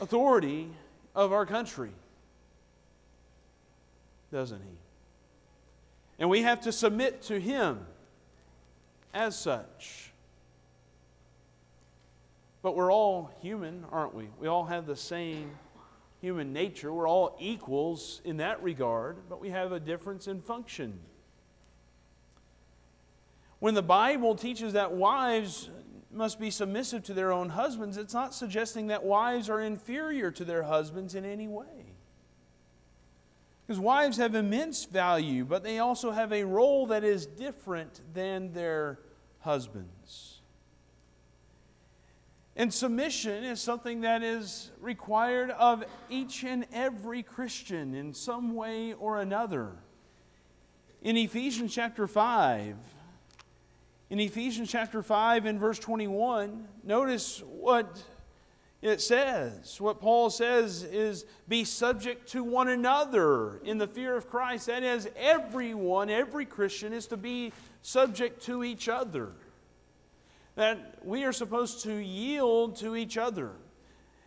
authority 0.00 0.68
of 1.14 1.32
our 1.32 1.46
country, 1.46 1.90
doesn't 4.32 4.60
he? 4.60 4.78
And 6.18 6.30
we 6.30 6.42
have 6.42 6.62
to 6.62 6.72
submit 6.72 7.22
to 7.22 7.38
him 7.38 7.80
as 9.12 9.38
such. 9.38 10.12
But 12.62 12.74
we're 12.74 12.92
all 12.92 13.30
human, 13.40 13.84
aren't 13.92 14.14
we? 14.14 14.28
We 14.40 14.48
all 14.48 14.64
have 14.64 14.86
the 14.86 14.96
same 14.96 15.50
human 16.26 16.52
nature. 16.52 16.92
We're 16.92 17.08
all 17.08 17.36
equals 17.38 18.20
in 18.24 18.38
that 18.38 18.60
regard, 18.60 19.28
but 19.28 19.40
we 19.40 19.50
have 19.50 19.70
a 19.70 19.78
difference 19.78 20.26
in 20.26 20.40
function. 20.42 20.98
When 23.60 23.74
the 23.74 23.82
Bible 23.82 24.34
teaches 24.34 24.72
that 24.72 24.90
wives 24.90 25.70
must 26.10 26.40
be 26.40 26.50
submissive 26.50 27.04
to 27.04 27.14
their 27.14 27.30
own 27.30 27.50
husbands, 27.50 27.96
it's 27.96 28.12
not 28.12 28.34
suggesting 28.34 28.88
that 28.88 29.04
wives 29.04 29.48
are 29.48 29.60
inferior 29.60 30.32
to 30.32 30.44
their 30.44 30.64
husbands 30.64 31.14
in 31.14 31.24
any 31.24 31.46
way. 31.46 31.94
Because 33.64 33.78
wives 33.78 34.16
have 34.16 34.34
immense 34.34 34.84
value, 34.84 35.44
but 35.44 35.62
they 35.62 35.78
also 35.78 36.10
have 36.10 36.32
a 36.32 36.42
role 36.42 36.88
that 36.88 37.04
is 37.04 37.24
different 37.26 38.00
than 38.14 38.52
their 38.52 38.98
husbands. 39.38 40.35
And 42.58 42.72
submission 42.72 43.44
is 43.44 43.60
something 43.60 44.00
that 44.00 44.22
is 44.22 44.70
required 44.80 45.50
of 45.50 45.84
each 46.08 46.42
and 46.42 46.66
every 46.72 47.22
Christian 47.22 47.94
in 47.94 48.14
some 48.14 48.54
way 48.54 48.94
or 48.94 49.20
another. 49.20 49.72
In 51.02 51.18
Ephesians 51.18 51.74
chapter 51.74 52.06
5, 52.06 52.76
in 54.08 54.20
Ephesians 54.20 54.70
chapter 54.70 55.02
5 55.02 55.44
and 55.44 55.60
verse 55.60 55.78
21, 55.78 56.66
notice 56.82 57.42
what 57.46 58.02
it 58.80 59.02
says. 59.02 59.78
What 59.78 60.00
Paul 60.00 60.30
says 60.30 60.82
is 60.82 61.26
be 61.48 61.62
subject 61.62 62.26
to 62.30 62.42
one 62.42 62.68
another 62.68 63.58
in 63.64 63.76
the 63.76 63.86
fear 63.86 64.16
of 64.16 64.30
Christ. 64.30 64.68
That 64.68 64.82
is, 64.82 65.10
everyone, 65.14 66.08
every 66.08 66.46
Christian 66.46 66.94
is 66.94 67.06
to 67.08 67.18
be 67.18 67.52
subject 67.82 68.42
to 68.44 68.64
each 68.64 68.88
other 68.88 69.32
that 70.56 70.98
we 71.04 71.24
are 71.24 71.32
supposed 71.32 71.84
to 71.84 71.92
yield 71.92 72.76
to 72.76 72.96
each 72.96 73.16
other. 73.16 73.52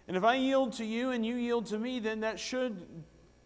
And 0.08 0.16
if 0.16 0.24
I 0.24 0.36
yield 0.36 0.74
to 0.74 0.86
you 0.86 1.12
and 1.12 1.26
you 1.26 1.36
yield 1.36 1.68
to 1.68 1.78
me, 1.78 2.00
then 2.00 2.22
that 2.22 2.40
should 2.40 2.86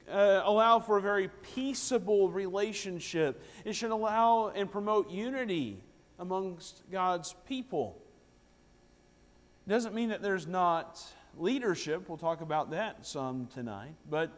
uh, 0.10 0.42
allow 0.44 0.80
for 0.80 0.98
a 0.98 1.02
very 1.02 1.30
peaceable 1.56 2.30
relationship. 2.30 3.42
It 3.66 3.74
should 3.74 3.92
allow 3.92 4.50
and 4.50 4.70
promote 4.72 5.10
unity 5.10 5.84
amongst 6.20 6.84
God's 6.92 7.36
people. 7.48 8.02
It 9.66 9.70
Doesn't 9.70 9.96
mean 9.96 10.10
that 10.10 10.22
there's 10.22 10.46
not 10.46 11.02
leadership. 11.38 12.08
We'll 12.08 12.18
talk 12.18 12.42
about 12.42 12.72
that 12.72 13.06
some 13.06 13.48
tonight. 13.48 13.96
But 14.10 14.32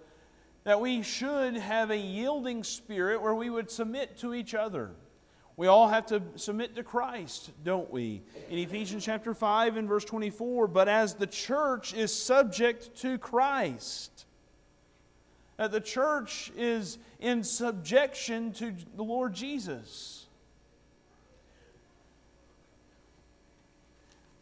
that 0.65 0.79
we 0.81 1.01
should 1.03 1.55
have 1.57 1.91
a 1.91 1.97
yielding 1.97 2.63
spirit 2.63 3.21
where 3.21 3.35
we 3.35 3.49
would 3.49 3.69
submit 3.69 4.17
to 4.17 4.33
each 4.33 4.53
other. 4.53 4.91
We 5.57 5.67
all 5.67 5.87
have 5.87 6.07
to 6.07 6.21
submit 6.35 6.75
to 6.75 6.83
Christ, 6.83 7.51
don't 7.63 7.89
we? 7.89 8.21
In 8.49 8.59
Ephesians 8.59 9.05
chapter 9.05 9.33
5 9.33 9.77
and 9.77 9.87
verse 9.87 10.03
24, 10.03 10.67
but 10.67 10.89
as 10.89 11.13
the 11.13 11.27
church 11.27 11.93
is 11.93 12.13
subject 12.13 12.97
to 12.97 13.17
Christ, 13.17 14.25
that 15.55 15.71
the 15.71 15.79
church 15.79 16.51
is 16.57 16.97
in 17.19 17.43
subjection 17.43 18.51
to 18.53 18.73
the 18.97 19.03
Lord 19.03 19.33
Jesus. 19.33 20.25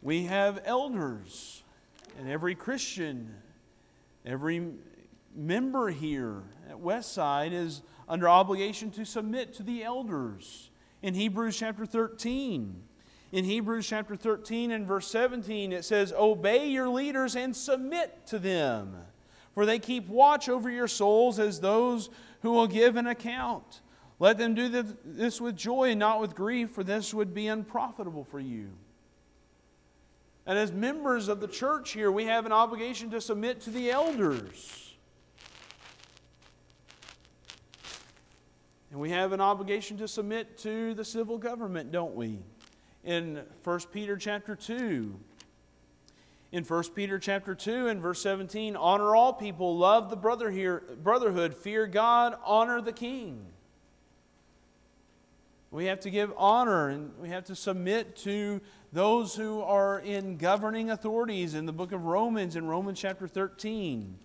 We 0.02 0.24
have 0.24 0.60
elders, 0.64 1.62
and 2.18 2.28
every 2.28 2.56
Christian, 2.56 3.32
every 4.26 4.72
member 5.32 5.90
here 5.90 6.42
at 6.68 6.76
Westside 6.76 7.52
is 7.52 7.82
under 8.08 8.28
obligation 8.28 8.90
to 8.90 9.06
submit 9.06 9.54
to 9.54 9.62
the 9.62 9.84
elders 9.84 10.70
in 11.04 11.12
Hebrews 11.12 11.58
chapter 11.58 11.84
13. 11.84 12.82
In 13.30 13.44
Hebrews 13.44 13.86
chapter 13.86 14.16
13 14.16 14.70
and 14.70 14.86
verse 14.86 15.06
17, 15.08 15.70
it 15.70 15.84
says, 15.84 16.14
Obey 16.16 16.68
your 16.68 16.88
leaders 16.88 17.36
and 17.36 17.54
submit 17.54 18.26
to 18.28 18.38
them, 18.38 18.96
for 19.52 19.66
they 19.66 19.78
keep 19.78 20.08
watch 20.08 20.48
over 20.48 20.70
your 20.70 20.88
souls 20.88 21.38
as 21.38 21.60
those 21.60 22.08
who 22.40 22.52
will 22.52 22.66
give 22.66 22.96
an 22.96 23.06
account. 23.06 23.82
Let 24.18 24.38
them 24.38 24.54
do 24.54 24.82
this 25.04 25.42
with 25.42 25.56
joy 25.56 25.90
and 25.90 26.00
not 26.00 26.22
with 26.22 26.34
grief, 26.34 26.70
for 26.70 26.82
this 26.82 27.12
would 27.12 27.34
be 27.34 27.48
unprofitable 27.48 28.24
for 28.24 28.40
you. 28.40 28.70
And 30.46 30.58
as 30.58 30.72
members 30.72 31.28
of 31.28 31.40
the 31.40 31.48
church 31.48 31.92
here, 31.92 32.10
we 32.10 32.24
have 32.24 32.46
an 32.46 32.52
obligation 32.52 33.10
to 33.10 33.20
submit 33.20 33.60
to 33.62 33.70
the 33.70 33.90
elders. 33.90 34.83
And 38.94 39.00
we 39.00 39.10
have 39.10 39.32
an 39.32 39.40
obligation 39.40 39.98
to 39.98 40.06
submit 40.06 40.56
to 40.58 40.94
the 40.94 41.04
civil 41.04 41.36
government, 41.36 41.90
don't 41.90 42.14
we? 42.14 42.38
In 43.02 43.42
1 43.64 43.80
Peter 43.92 44.16
chapter 44.16 44.54
2, 44.54 45.12
in 46.52 46.62
1 46.62 46.84
Peter 46.94 47.18
chapter 47.18 47.56
2 47.56 47.88
and 47.88 48.00
verse 48.00 48.22
17, 48.22 48.76
honor 48.76 49.16
all 49.16 49.32
people, 49.32 49.76
love 49.76 50.10
the 50.10 50.16
brother 50.16 50.48
here, 50.48 50.84
brotherhood, 51.02 51.56
fear 51.56 51.88
God, 51.88 52.36
honor 52.44 52.80
the 52.80 52.92
king. 52.92 53.44
We 55.72 55.86
have 55.86 55.98
to 55.98 56.10
give 56.10 56.32
honor 56.36 56.90
and 56.90 57.10
we 57.20 57.30
have 57.30 57.46
to 57.46 57.56
submit 57.56 58.14
to 58.18 58.60
those 58.92 59.34
who 59.34 59.60
are 59.62 59.98
in 59.98 60.36
governing 60.36 60.92
authorities 60.92 61.56
in 61.56 61.66
the 61.66 61.72
book 61.72 61.90
of 61.90 62.04
Romans, 62.04 62.54
in 62.54 62.64
Romans 62.68 63.00
chapter 63.00 63.26
13. 63.26 64.18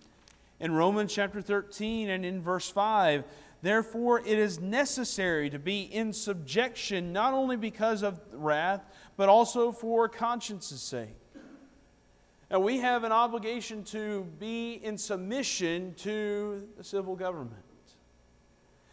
In 0.60 0.72
Romans 0.72 1.12
chapter 1.12 1.42
13 1.42 2.10
and 2.10 2.24
in 2.24 2.40
verse 2.40 2.70
5, 2.70 3.24
Therefore, 3.62 4.20
it 4.20 4.38
is 4.38 4.58
necessary 4.58 5.50
to 5.50 5.58
be 5.58 5.82
in 5.82 6.12
subjection, 6.12 7.12
not 7.12 7.34
only 7.34 7.56
because 7.56 8.02
of 8.02 8.20
wrath, 8.32 8.82
but 9.16 9.28
also 9.28 9.70
for 9.70 10.08
conscience's 10.08 10.80
sake. 10.80 11.16
And 12.48 12.64
we 12.64 12.78
have 12.78 13.04
an 13.04 13.12
obligation 13.12 13.84
to 13.84 14.24
be 14.38 14.80
in 14.82 14.98
submission 14.98 15.94
to 15.98 16.66
the 16.76 16.82
civil 16.82 17.14
government. 17.14 17.62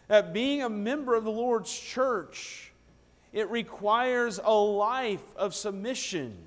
That 0.09 0.33
being 0.33 0.63
a 0.63 0.69
member 0.69 1.15
of 1.15 1.23
the 1.23 1.31
Lord's 1.31 1.77
church, 1.77 2.71
it 3.33 3.49
requires 3.49 4.39
a 4.43 4.53
life 4.53 5.35
of 5.35 5.55
submission 5.55 6.46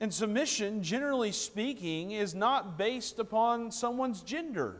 And 0.00 0.12
submission, 0.12 0.82
generally 0.82 1.32
speaking, 1.32 2.10
is 2.10 2.34
not 2.34 2.76
based 2.76 3.18
upon 3.18 3.70
someone's 3.70 4.20
gender. 4.20 4.76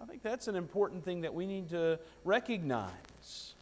I 0.00 0.04
think 0.06 0.22
that's 0.22 0.48
an 0.48 0.56
important 0.56 1.04
thing 1.04 1.22
that 1.22 1.34
we 1.34 1.46
need 1.46 1.68
to 1.70 1.98
recognize. 2.24 3.54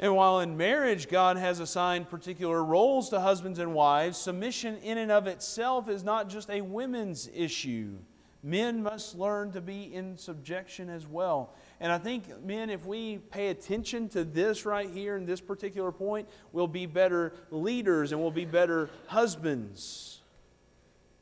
And 0.00 0.14
while 0.14 0.40
in 0.40 0.56
marriage 0.56 1.08
God 1.08 1.36
has 1.36 1.58
assigned 1.58 2.08
particular 2.08 2.62
roles 2.62 3.10
to 3.10 3.20
husbands 3.20 3.58
and 3.58 3.74
wives, 3.74 4.16
submission 4.16 4.76
in 4.78 4.96
and 4.96 5.10
of 5.10 5.26
itself 5.26 5.88
is 5.88 6.04
not 6.04 6.28
just 6.28 6.48
a 6.50 6.60
women's 6.60 7.28
issue. 7.34 7.96
Men 8.42 8.82
must 8.82 9.16
learn 9.16 9.50
to 9.52 9.60
be 9.60 9.92
in 9.92 10.16
subjection 10.16 10.88
as 10.88 11.06
well. 11.06 11.54
And 11.80 11.90
I 11.90 11.98
think, 11.98 12.44
men, 12.44 12.70
if 12.70 12.86
we 12.86 13.18
pay 13.18 13.48
attention 13.48 14.08
to 14.10 14.24
this 14.24 14.64
right 14.64 14.88
here 14.88 15.16
in 15.16 15.26
this 15.26 15.40
particular 15.40 15.90
point, 15.90 16.28
we'll 16.52 16.68
be 16.68 16.86
better 16.86 17.32
leaders 17.50 18.12
and 18.12 18.20
we'll 18.20 18.30
be 18.30 18.44
better 18.44 18.90
husbands 19.06 20.20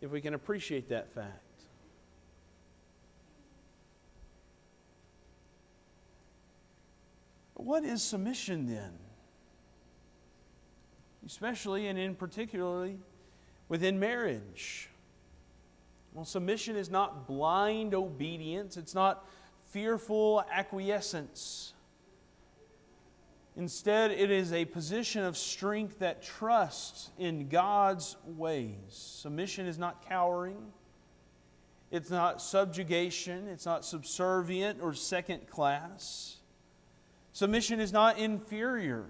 if 0.01 0.11
we 0.11 0.21
can 0.21 0.35
appreciate 0.35 0.91
that 0.91 1.11
fact. 1.11 1.41
What 7.55 7.83
is 7.85 8.03
submission 8.03 8.67
then? 8.67 8.93
Especially 11.25 11.89
and 11.89 11.99
in 11.99 12.15
particularly 12.15 12.99
within 13.69 13.99
marriage. 13.99 14.91
Well, 16.17 16.25
submission 16.25 16.77
is 16.77 16.89
not 16.89 17.27
blind 17.27 17.93
obedience. 17.93 18.79
It's 18.79 18.95
not 18.95 19.29
fearful 19.67 20.43
acquiescence. 20.51 21.75
Instead, 23.55 24.13
it 24.13 24.31
is 24.31 24.51
a 24.51 24.65
position 24.65 25.25
of 25.25 25.37
strength 25.37 25.99
that 25.99 26.23
trusts 26.23 27.11
in 27.19 27.51
God's 27.51 28.17
ways. 28.25 28.79
Submission 28.89 29.67
is 29.67 29.77
not 29.77 30.09
cowering, 30.09 30.73
it's 31.91 32.09
not 32.09 32.41
subjugation, 32.41 33.47
it's 33.49 33.67
not 33.67 33.85
subservient 33.85 34.81
or 34.81 34.95
second 34.95 35.47
class. 35.51 36.39
Submission 37.35 37.79
is 37.79 37.93
not 37.93 38.19
inferior. 38.19 39.05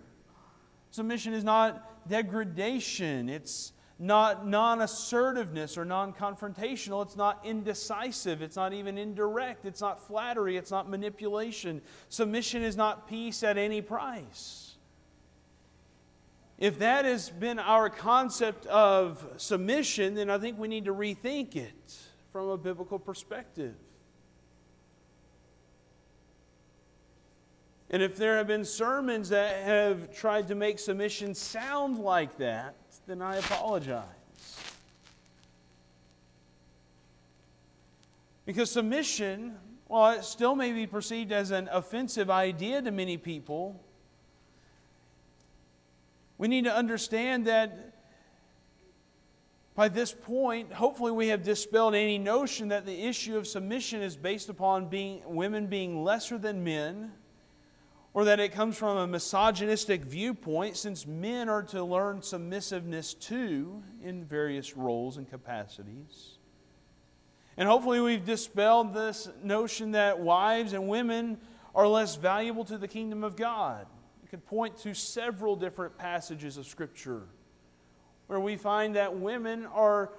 Submission 0.91 1.35
is 1.35 1.45
not 1.45 2.09
degradation. 2.09 3.29
It's 3.29 3.71
not 3.99 4.47
non 4.47 4.83
assertiveness 4.83 5.79
or 5.79 5.85
non 5.85 6.13
confrontational. 6.13 7.03
It's 7.03 7.17
not 7.17 7.41
indecisive. 7.45 8.43
It's 8.43 8.57
not 8.57 8.73
even 8.73 8.99
indirect. 8.99 9.65
It's 9.65 9.81
not 9.81 10.07
flattery. 10.07 10.57
It's 10.57 10.71
not 10.71 10.89
manipulation. 10.89 11.81
Submission 12.09 12.63
is 12.63 12.77
not 12.77 13.09
peace 13.09 13.43
at 13.43 13.57
any 13.57 13.81
price. 13.81 14.75
If 16.59 16.79
that 16.79 17.05
has 17.05 17.29
been 17.31 17.59
our 17.59 17.91
concept 17.91 18.67
of 18.67 19.27
submission, 19.37 20.15
then 20.15 20.31
I 20.31 20.39
think 20.39 20.59
we 20.59 20.69
need 20.69 20.87
to 20.87 20.95
rethink 20.95 21.55
it 21.55 21.97
from 22.33 22.49
a 22.49 22.57
biblical 22.57 22.99
perspective. 22.99 23.75
And 27.91 28.03
if 28.03 28.17
there 28.17 28.37
have 28.37 28.47
been 28.47 28.65
sermons 28.65 29.29
that 29.29 29.63
have 29.63 30.15
tried 30.15 30.49
to 30.49 30.55
make 30.55 30.79
submission 30.79 31.35
sound 31.35 31.99
like 31.99 32.37
that, 32.39 32.75
then 33.07 33.23
I 33.23 33.37
apologize. 33.37 34.05
Because 38.45 38.71
submission, 38.71 39.57
while 39.87 40.19
it 40.19 40.25
still 40.25 40.55
may 40.55 40.73
be 40.73 40.87
perceived 40.87 41.33
as 41.33 41.51
an 41.51 41.69
offensive 41.71 42.31
idea 42.31 42.83
to 42.83 42.91
many 42.91 43.17
people, 43.17 43.81
we 46.39 46.49
need 46.49 46.65
to 46.65 46.75
understand 46.75 47.47
that 47.47 47.93
by 49.75 49.89
this 49.89 50.13
point, 50.13 50.73
hopefully, 50.73 51.13
we 51.13 51.29
have 51.29 51.43
dispelled 51.43 51.95
any 51.95 52.19
notion 52.19 52.69
that 52.69 52.87
the 52.87 53.05
issue 53.05 53.37
of 53.37 53.47
submission 53.47 54.01
is 54.01 54.17
based 54.17 54.49
upon 54.49 54.89
being, 54.89 55.21
women 55.27 55.67
being 55.67 56.03
lesser 56.03 56.39
than 56.39 56.65
men 56.65 57.13
or 58.17 58.25
that 58.25 58.41
it 58.41 58.51
comes 58.51 58.79
from 58.79 58.97
a 58.97 59.07
misogynistic 59.07 60.03
viewpoint, 60.03 60.75
since 60.75 61.07
men 61.07 61.51
are 61.51 61.63
to 61.63 61.85
learn 61.85 62.23
submissiveness 62.23 63.13
too 63.13 63.83
in 64.03 64.25
various 64.25 64.75
roles 64.75 65.19
and 65.19 65.29
capacities. 65.29 66.39
And 67.59 67.69
hopefully, 67.69 68.01
we've 68.01 68.25
dispelled 68.25 68.95
this 68.95 69.29
notion 69.43 69.91
that 69.91 70.19
wives 70.19 70.73
and 70.73 70.89
women 70.89 71.37
are 71.75 71.87
less 71.87 72.17
valuable 72.17 72.65
to 72.65 72.79
the 72.79 72.89
kingdom 72.89 73.23
of 73.23 73.37
God. 73.37 73.87
We 74.23 74.29
could 74.29 74.47
point 74.47 74.79
to 74.79 74.95
several 74.95 75.55
different 75.55 75.99
passages 75.99 76.57
of 76.57 76.67
Scripture 76.67 77.25
where 78.29 78.41
we 78.41 78.57
find 78.57 78.97
that 78.97 79.15
women 79.15 79.67
are 79.67 80.11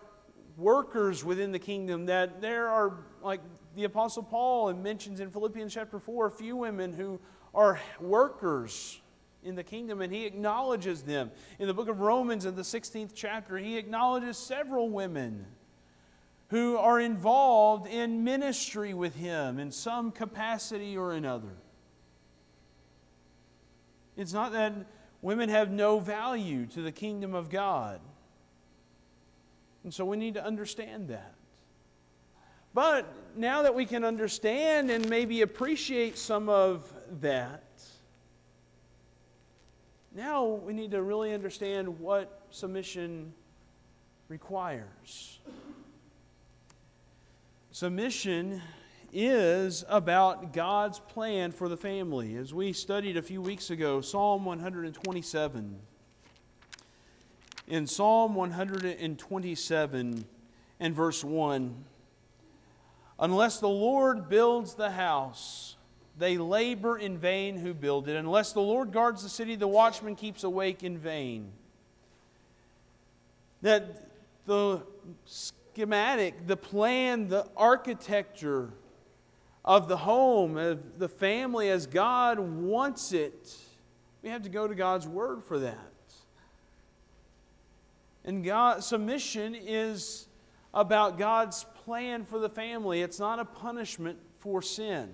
workers 0.55 1.25
within 1.25 1.51
the 1.51 1.57
kingdom, 1.57 2.05
that 2.05 2.41
there 2.41 2.67
are, 2.67 2.99
like 3.23 3.41
the 3.75 3.85
Apostle 3.85 4.21
Paul 4.21 4.71
mentions 4.73 5.19
in 5.19 5.31
Philippians 5.31 5.73
chapter 5.73 5.97
4, 5.97 6.27
a 6.27 6.31
few 6.31 6.55
women 6.55 6.93
who 6.93 7.19
are 7.57 7.79
workers 7.99 9.01
in 9.43 9.55
the 9.55 9.63
kingdom, 9.63 10.01
and 10.01 10.13
he 10.13 10.25
acknowledges 10.25 11.01
them. 11.01 11.31
In 11.59 11.67
the 11.67 11.73
book 11.73 11.89
of 11.89 11.99
Romans, 11.99 12.45
in 12.45 12.55
the 12.55 12.61
16th 12.61 13.11
chapter, 13.15 13.57
he 13.57 13.77
acknowledges 13.77 14.37
several 14.37 14.89
women 14.89 15.45
who 16.49 16.77
are 16.77 16.99
involved 16.99 17.87
in 17.87 18.23
ministry 18.23 18.93
with 18.93 19.15
Him 19.15 19.59
in 19.59 19.71
some 19.71 20.11
capacity 20.11 20.95
or 20.95 21.13
another. 21.13 21.51
It's 24.15 24.33
not 24.33 24.53
that 24.53 24.73
women 25.21 25.49
have 25.49 25.71
no 25.71 25.99
value 25.99 26.65
to 26.67 26.81
the 26.81 26.91
kingdom 26.91 27.33
of 27.33 27.49
God. 27.49 27.99
And 29.83 29.93
so 29.93 30.05
we 30.05 30.17
need 30.17 30.35
to 30.35 30.43
understand 30.43 31.09
that. 31.09 31.33
But 32.73 33.11
now 33.35 33.63
that 33.63 33.73
we 33.73 33.85
can 33.85 34.03
understand 34.03 34.89
and 34.89 35.09
maybe 35.09 35.41
appreciate 35.41 36.17
some 36.17 36.47
of 36.49 36.93
that, 37.21 37.63
now 40.13 40.45
we 40.45 40.73
need 40.73 40.91
to 40.91 41.01
really 41.01 41.33
understand 41.33 41.99
what 41.99 42.41
submission 42.49 43.33
requires. 44.29 45.39
Submission 47.71 48.61
is 49.13 49.85
about 49.87 50.51
God's 50.51 50.99
plan 50.99 51.51
for 51.51 51.69
the 51.69 51.77
family. 51.77 52.35
As 52.35 52.53
we 52.53 52.73
studied 52.73 53.17
a 53.17 53.21
few 53.21 53.41
weeks 53.41 53.69
ago, 53.69 54.01
Psalm 54.01 54.43
127. 54.43 55.79
In 57.67 57.87
Psalm 57.87 58.35
127 58.35 60.25
and 60.79 60.95
verse 60.95 61.23
1, 61.23 61.85
unless 63.19 63.59
the 63.59 63.69
Lord 63.69 64.29
builds 64.29 64.73
the 64.73 64.91
house, 64.91 65.76
they 66.17 66.37
labor 66.37 66.97
in 66.97 67.17
vain 67.17 67.57
who 67.57 67.73
build 67.73 68.07
it. 68.07 68.15
Unless 68.15 68.53
the 68.53 68.61
Lord 68.61 68.91
guards 68.91 69.23
the 69.23 69.29
city, 69.29 69.55
the 69.55 69.67
watchman 69.67 70.15
keeps 70.15 70.43
awake 70.43 70.83
in 70.83 70.97
vain. 70.97 71.51
That 73.61 74.09
the 74.45 74.81
schematic, 75.25 76.47
the 76.47 76.57
plan, 76.57 77.27
the 77.27 77.47
architecture 77.55 78.69
of 79.63 79.87
the 79.87 79.97
home, 79.97 80.57
of 80.57 80.97
the 80.97 81.09
family 81.09 81.69
as 81.69 81.85
God 81.85 82.39
wants 82.39 83.11
it, 83.11 83.55
we 84.23 84.29
have 84.29 84.43
to 84.43 84.49
go 84.49 84.67
to 84.67 84.73
God's 84.73 85.07
Word 85.07 85.43
for 85.43 85.59
that. 85.59 85.77
And 88.25 88.43
God, 88.43 88.83
submission 88.83 89.55
is 89.55 90.27
about 90.73 91.17
God's 91.17 91.65
plan 91.85 92.25
for 92.25 92.39
the 92.39 92.49
family. 92.49 93.01
It's 93.01 93.19
not 93.19 93.39
a 93.39 93.45
punishment 93.45 94.17
for 94.39 94.61
sin. 94.61 95.09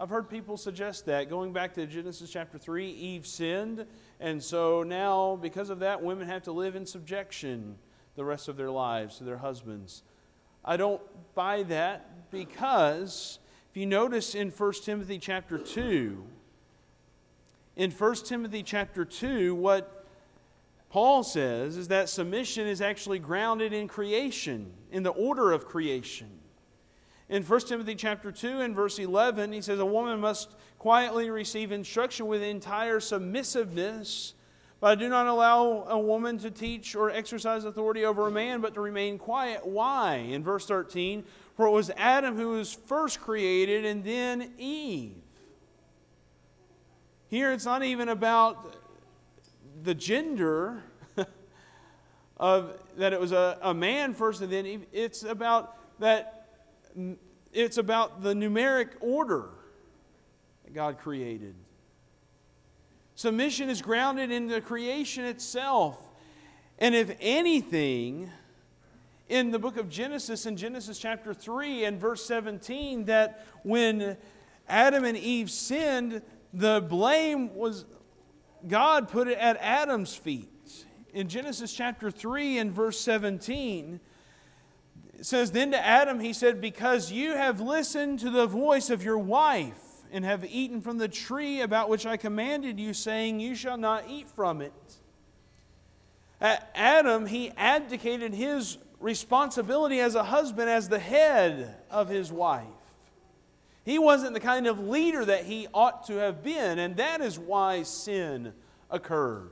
I've 0.00 0.10
heard 0.10 0.30
people 0.30 0.56
suggest 0.56 1.06
that. 1.06 1.28
Going 1.28 1.52
back 1.52 1.74
to 1.74 1.84
Genesis 1.84 2.30
chapter 2.30 2.56
3, 2.56 2.88
Eve 2.88 3.26
sinned, 3.26 3.84
and 4.20 4.40
so 4.40 4.84
now, 4.84 5.36
because 5.42 5.70
of 5.70 5.80
that, 5.80 6.00
women 6.00 6.28
have 6.28 6.44
to 6.44 6.52
live 6.52 6.76
in 6.76 6.86
subjection 6.86 7.74
the 8.14 8.24
rest 8.24 8.46
of 8.46 8.56
their 8.56 8.70
lives 8.70 9.18
to 9.18 9.24
their 9.24 9.38
husbands. 9.38 10.04
I 10.64 10.76
don't 10.76 11.00
buy 11.34 11.64
that 11.64 12.30
because 12.30 13.40
if 13.70 13.76
you 13.76 13.86
notice 13.86 14.36
in 14.36 14.50
1 14.50 14.72
Timothy 14.84 15.18
chapter 15.18 15.58
2, 15.58 16.24
in 17.74 17.90
1 17.90 18.14
Timothy 18.24 18.62
chapter 18.62 19.04
2, 19.04 19.56
what 19.56 20.06
Paul 20.90 21.24
says 21.24 21.76
is 21.76 21.88
that 21.88 22.08
submission 22.08 22.68
is 22.68 22.80
actually 22.80 23.18
grounded 23.18 23.72
in 23.72 23.88
creation, 23.88 24.72
in 24.92 25.02
the 25.02 25.10
order 25.10 25.50
of 25.50 25.66
creation. 25.66 26.30
In 27.28 27.42
1 27.42 27.60
Timothy 27.60 27.94
chapter 27.94 28.32
2 28.32 28.60
and 28.60 28.74
verse 28.74 28.98
11, 28.98 29.52
he 29.52 29.60
says, 29.60 29.78
A 29.78 29.86
woman 29.86 30.18
must 30.18 30.56
quietly 30.78 31.28
receive 31.28 31.72
instruction 31.72 32.26
with 32.26 32.42
entire 32.42 33.00
submissiveness. 33.00 34.32
But 34.80 34.92
I 34.92 34.94
do 34.94 35.08
not 35.08 35.26
allow 35.26 35.84
a 35.88 35.98
woman 35.98 36.38
to 36.38 36.50
teach 36.50 36.94
or 36.94 37.10
exercise 37.10 37.64
authority 37.64 38.04
over 38.04 38.28
a 38.28 38.30
man, 38.30 38.60
but 38.60 38.74
to 38.74 38.80
remain 38.80 39.18
quiet. 39.18 39.66
Why? 39.66 40.16
In 40.16 40.42
verse 40.42 40.66
13, 40.66 41.24
for 41.56 41.66
it 41.66 41.70
was 41.70 41.90
Adam 41.96 42.36
who 42.36 42.50
was 42.50 42.72
first 42.72 43.20
created 43.20 43.84
and 43.84 44.04
then 44.04 44.52
Eve. 44.56 45.16
Here 47.26 47.52
it's 47.52 47.66
not 47.66 47.82
even 47.82 48.08
about 48.08 48.76
the 49.82 49.94
gender 49.94 50.82
of 52.38 52.78
that 52.96 53.12
it 53.12 53.20
was 53.20 53.32
a, 53.32 53.58
a 53.60 53.74
man 53.74 54.14
first 54.14 54.40
and 54.40 54.50
then 54.50 54.64
Eve. 54.64 54.86
It's 54.92 55.24
about 55.24 55.76
that 56.00 56.37
it's 57.52 57.78
about 57.78 58.22
the 58.22 58.34
numeric 58.34 58.90
order 59.00 59.48
that 60.64 60.74
God 60.74 60.98
created. 60.98 61.54
Submission 63.14 63.68
is 63.68 63.82
grounded 63.82 64.30
in 64.30 64.46
the 64.46 64.60
creation 64.60 65.24
itself. 65.24 65.98
And 66.78 66.94
if 66.94 67.16
anything, 67.20 68.30
in 69.28 69.50
the 69.50 69.58
book 69.58 69.76
of 69.76 69.88
Genesis, 69.88 70.46
in 70.46 70.56
Genesis 70.56 70.98
chapter 70.98 71.34
3 71.34 71.84
and 71.84 72.00
verse 72.00 72.24
17, 72.24 73.06
that 73.06 73.44
when 73.62 74.16
Adam 74.68 75.04
and 75.04 75.16
Eve 75.16 75.50
sinned, 75.50 76.22
the 76.52 76.84
blame 76.88 77.54
was 77.54 77.84
God 78.66 79.08
put 79.08 79.28
it 79.28 79.38
at 79.38 79.56
Adam's 79.58 80.14
feet. 80.16 80.84
In 81.12 81.28
Genesis 81.28 81.72
chapter 81.72 82.10
3 82.10 82.58
and 82.58 82.72
verse 82.72 83.00
17, 83.00 84.00
it 85.18 85.26
says, 85.26 85.50
Then 85.50 85.72
to 85.72 85.84
Adam 85.84 86.20
he 86.20 86.32
said, 86.32 86.60
Because 86.60 87.10
you 87.10 87.32
have 87.32 87.60
listened 87.60 88.20
to 88.20 88.30
the 88.30 88.46
voice 88.46 88.88
of 88.88 89.02
your 89.02 89.18
wife 89.18 89.82
and 90.12 90.24
have 90.24 90.44
eaten 90.44 90.80
from 90.80 90.98
the 90.98 91.08
tree 91.08 91.60
about 91.60 91.88
which 91.88 92.06
I 92.06 92.16
commanded 92.16 92.78
you, 92.78 92.94
saying, 92.94 93.40
You 93.40 93.54
shall 93.54 93.76
not 93.76 94.04
eat 94.08 94.28
from 94.28 94.62
it. 94.62 94.72
Adam, 96.40 97.26
he 97.26 97.50
abdicated 97.56 98.32
his 98.32 98.78
responsibility 99.00 99.98
as 99.98 100.14
a 100.14 100.22
husband, 100.22 100.70
as 100.70 100.88
the 100.88 100.98
head 100.98 101.76
of 101.90 102.08
his 102.08 102.30
wife. 102.30 102.66
He 103.84 103.98
wasn't 103.98 104.34
the 104.34 104.40
kind 104.40 104.66
of 104.66 104.78
leader 104.78 105.24
that 105.24 105.44
he 105.44 105.66
ought 105.74 106.06
to 106.06 106.14
have 106.14 106.44
been, 106.44 106.78
and 106.78 106.96
that 106.96 107.20
is 107.20 107.38
why 107.38 107.82
sin 107.82 108.52
occurred. 108.90 109.50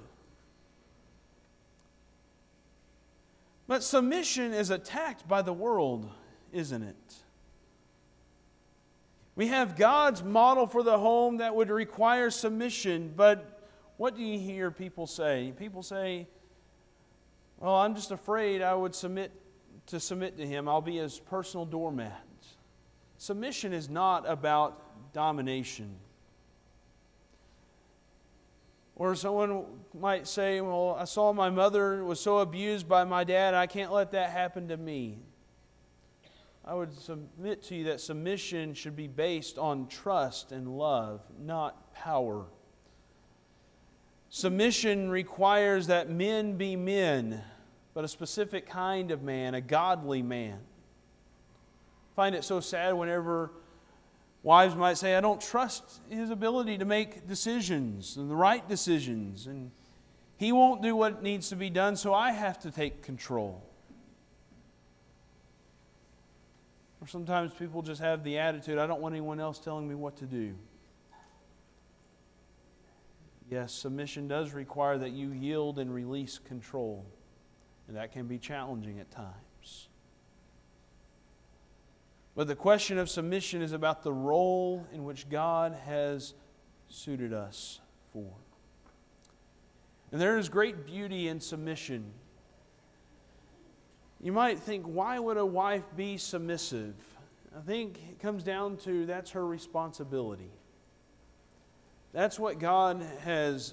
But 3.69 3.83
submission 3.83 4.53
is 4.53 4.71
attacked 4.71 5.27
by 5.27 5.43
the 5.43 5.53
world, 5.53 6.09
isn't 6.53 6.83
it? 6.83 7.15
We 9.35 9.49
have 9.49 9.77
God's 9.77 10.23
model 10.23 10.67
for 10.67 10.83
the 10.83 10.99
home 10.99 11.39
that 11.39 11.55
would 11.55 11.69
require 11.69 12.31
submission, 12.31 13.13
but 13.15 13.69
what 13.97 14.17
do 14.17 14.23
you 14.23 14.39
hear 14.39 14.71
people 14.71 15.07
say? 15.07 15.53
People 15.59 15.83
say, 15.83 16.27
Well, 17.59 17.75
I'm 17.75 17.95
just 17.95 18.11
afraid 18.13 18.63
I 18.63 18.75
would 18.75 18.95
submit 18.95 19.33
to 19.89 20.01
submit 20.01 20.37
to 20.39 20.47
him. 20.47 20.69
I'll 20.69 20.81
be 20.81 20.97
his 20.97 21.19
personal 21.19 21.65
doormat. 21.67 22.23
Submission 23.19 23.73
is 23.73 23.89
not 23.89 24.29
about 24.29 25.13
domination. 25.13 25.97
Or 28.97 29.15
someone 29.15 29.65
might 29.99 30.27
say, 30.27 30.61
Well, 30.63 30.97
I 30.99 31.05
saw 31.05 31.33
my 31.33 31.51
mother 31.51 32.03
was 32.03 32.19
so 32.19 32.39
abused 32.39 32.89
by 32.89 33.05
my 33.05 33.25
dad, 33.25 33.55
I 33.55 33.67
can't 33.67 33.93
let 33.93 34.13
that 34.13 34.31
happen 34.31 34.69
to 34.69 34.77
me. 34.77 35.19
I 36.65 36.75
would 36.75 36.99
submit 36.99 37.63
to 37.65 37.77
you 37.77 37.85
that 37.85 38.01
submission 38.01 38.75
should 38.75 38.97
be 38.97 39.07
based 39.07 39.57
on 39.57 39.87
trust 39.87 40.51
and 40.51 40.77
love, 40.77 41.21
not 41.39 41.95
power. 41.95 42.47
Submission 44.31 45.09
requires 45.11 45.87
that 45.87 46.11
men 46.11 46.57
be 46.57 46.75
men, 46.75 47.43
but 47.95 48.03
a 48.03 48.09
specific 48.09 48.69
kind 48.69 49.13
of 49.13 49.23
man, 49.23 49.55
a 49.55 49.61
godly 49.61 50.23
man. 50.23 50.59
I 50.59 52.17
find 52.17 52.35
it 52.35 52.43
so 52.43 52.59
sad 52.59 52.95
whenever 52.95 53.53
Wives 54.47 54.77
might 54.77 54.97
say, 54.97 55.17
I 55.17 55.21
don't 55.21 55.41
trust 55.41 56.03
his 56.09 56.31
ability 56.31 56.79
to 56.79 56.85
make 56.85 57.27
decisions 57.27 58.17
and 58.17 58.31
the 58.31 58.37
right 58.37 58.67
decisions, 58.69 59.49
and 59.49 59.73
he 60.37 60.53
won't 60.53 60.83
do 60.83 60.95
what 60.95 61.21
needs 61.21 61.49
to 61.49 61.57
be 61.57 61.69
done, 61.69 61.97
so 61.97 62.15
I 62.15 62.31
have 62.31 62.57
to 62.61 62.71
take 62.71 63.03
control. 63.03 63.61
Or 67.01 67.09
sometimes 67.09 67.55
people 67.55 67.83
just 67.83 68.01
have 68.01 68.23
the 68.23 68.39
attitude, 68.39 68.79
I 68.79 68.87
don't 68.87 69.01
want 69.01 69.17
anyone 69.17 69.41
else 69.41 69.59
telling 69.59 69.89
me 69.89 69.97
what 69.97 70.17
to 70.19 70.27
do. 70.27 70.55
Yes, 73.51 73.73
submission 73.73 74.29
does 74.29 74.53
require 74.53 74.97
that 74.97 75.11
you 75.11 75.33
yield 75.33 75.81
and 75.81 75.93
release 75.93 76.39
control, 76.39 77.05
and 77.89 77.97
that 77.97 78.13
can 78.13 78.29
be 78.29 78.39
challenging 78.39 79.01
at 79.01 79.11
times. 79.11 79.46
But 82.37 82.49
the 82.49 82.55
question 82.55 82.99
of 82.99 83.09
submission 83.09 83.63
is 83.63 83.73
about 83.73 84.03
the 84.03 84.13
role 84.13 84.87
in 84.93 85.05
which 85.05 85.29
God 85.31 85.77
has 85.87 86.35
suited 86.89 87.33
us 87.33 87.81
for. 88.13 88.31
And 90.13 90.21
there 90.21 90.39
is 90.39 90.51
great 90.51 90.87
beauty 90.87 91.29
in 91.29 91.41
submission. 91.41 92.05
You 94.21 94.33
might 94.33 94.59
think, 94.59 94.85
why 94.85 95.19
would 95.19 95.39
a 95.39 95.47
wife 95.47 95.85
be 95.97 96.19
submissive? 96.19 96.95
I 97.57 97.61
think 97.63 97.99
it 98.11 98.21
comes 98.21 98.43
down 98.43 98.77
to 98.79 99.07
that's 99.07 99.31
her 99.31 99.47
responsibility. 99.47 100.51
That's 102.13 102.39
what 102.39 102.59
God 102.59 103.03
has 103.25 103.73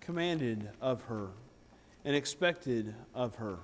commanded 0.00 0.68
of 0.80 1.02
her 1.02 1.28
and 2.04 2.16
expected 2.16 2.94
of 3.14 3.36
her. 3.36 3.58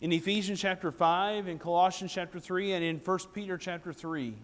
In 0.00 0.12
Ephesians 0.12 0.58
chapter 0.60 0.90
5, 0.90 1.48
in 1.48 1.58
Colossians 1.58 2.12
chapter 2.12 2.40
3, 2.40 2.72
and 2.72 2.84
in 2.84 2.96
1 2.98 3.18
Peter 3.34 3.58
chapter 3.58 3.92
3. 3.92 4.34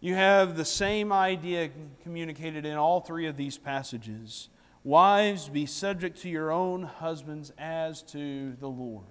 You 0.00 0.14
have 0.14 0.56
the 0.56 0.64
same 0.64 1.12
idea 1.12 1.70
communicated 2.02 2.64
in 2.64 2.76
all 2.76 3.00
three 3.00 3.26
of 3.26 3.36
these 3.36 3.58
passages. 3.58 4.48
Wives, 4.84 5.48
be 5.48 5.66
subject 5.66 6.20
to 6.22 6.28
your 6.28 6.50
own 6.50 6.82
husbands 6.82 7.52
as 7.58 8.02
to 8.02 8.56
the 8.58 8.68
Lord. 8.68 9.04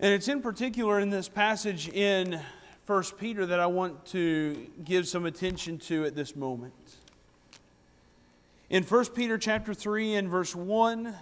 And 0.00 0.14
it's 0.14 0.28
in 0.28 0.40
particular 0.40 1.00
in 1.00 1.10
this 1.10 1.28
passage 1.28 1.88
in 1.88 2.40
1 2.86 3.02
Peter 3.18 3.46
that 3.46 3.60
I 3.60 3.66
want 3.66 4.06
to 4.06 4.68
give 4.84 5.06
some 5.06 5.26
attention 5.26 5.78
to 5.80 6.04
at 6.04 6.14
this 6.14 6.34
moment. 6.34 6.72
In 8.70 8.84
1 8.84 9.06
Peter 9.06 9.36
chapter 9.36 9.74
3 9.74 10.14
and 10.14 10.28
verse 10.30 10.56
1, 10.56 11.14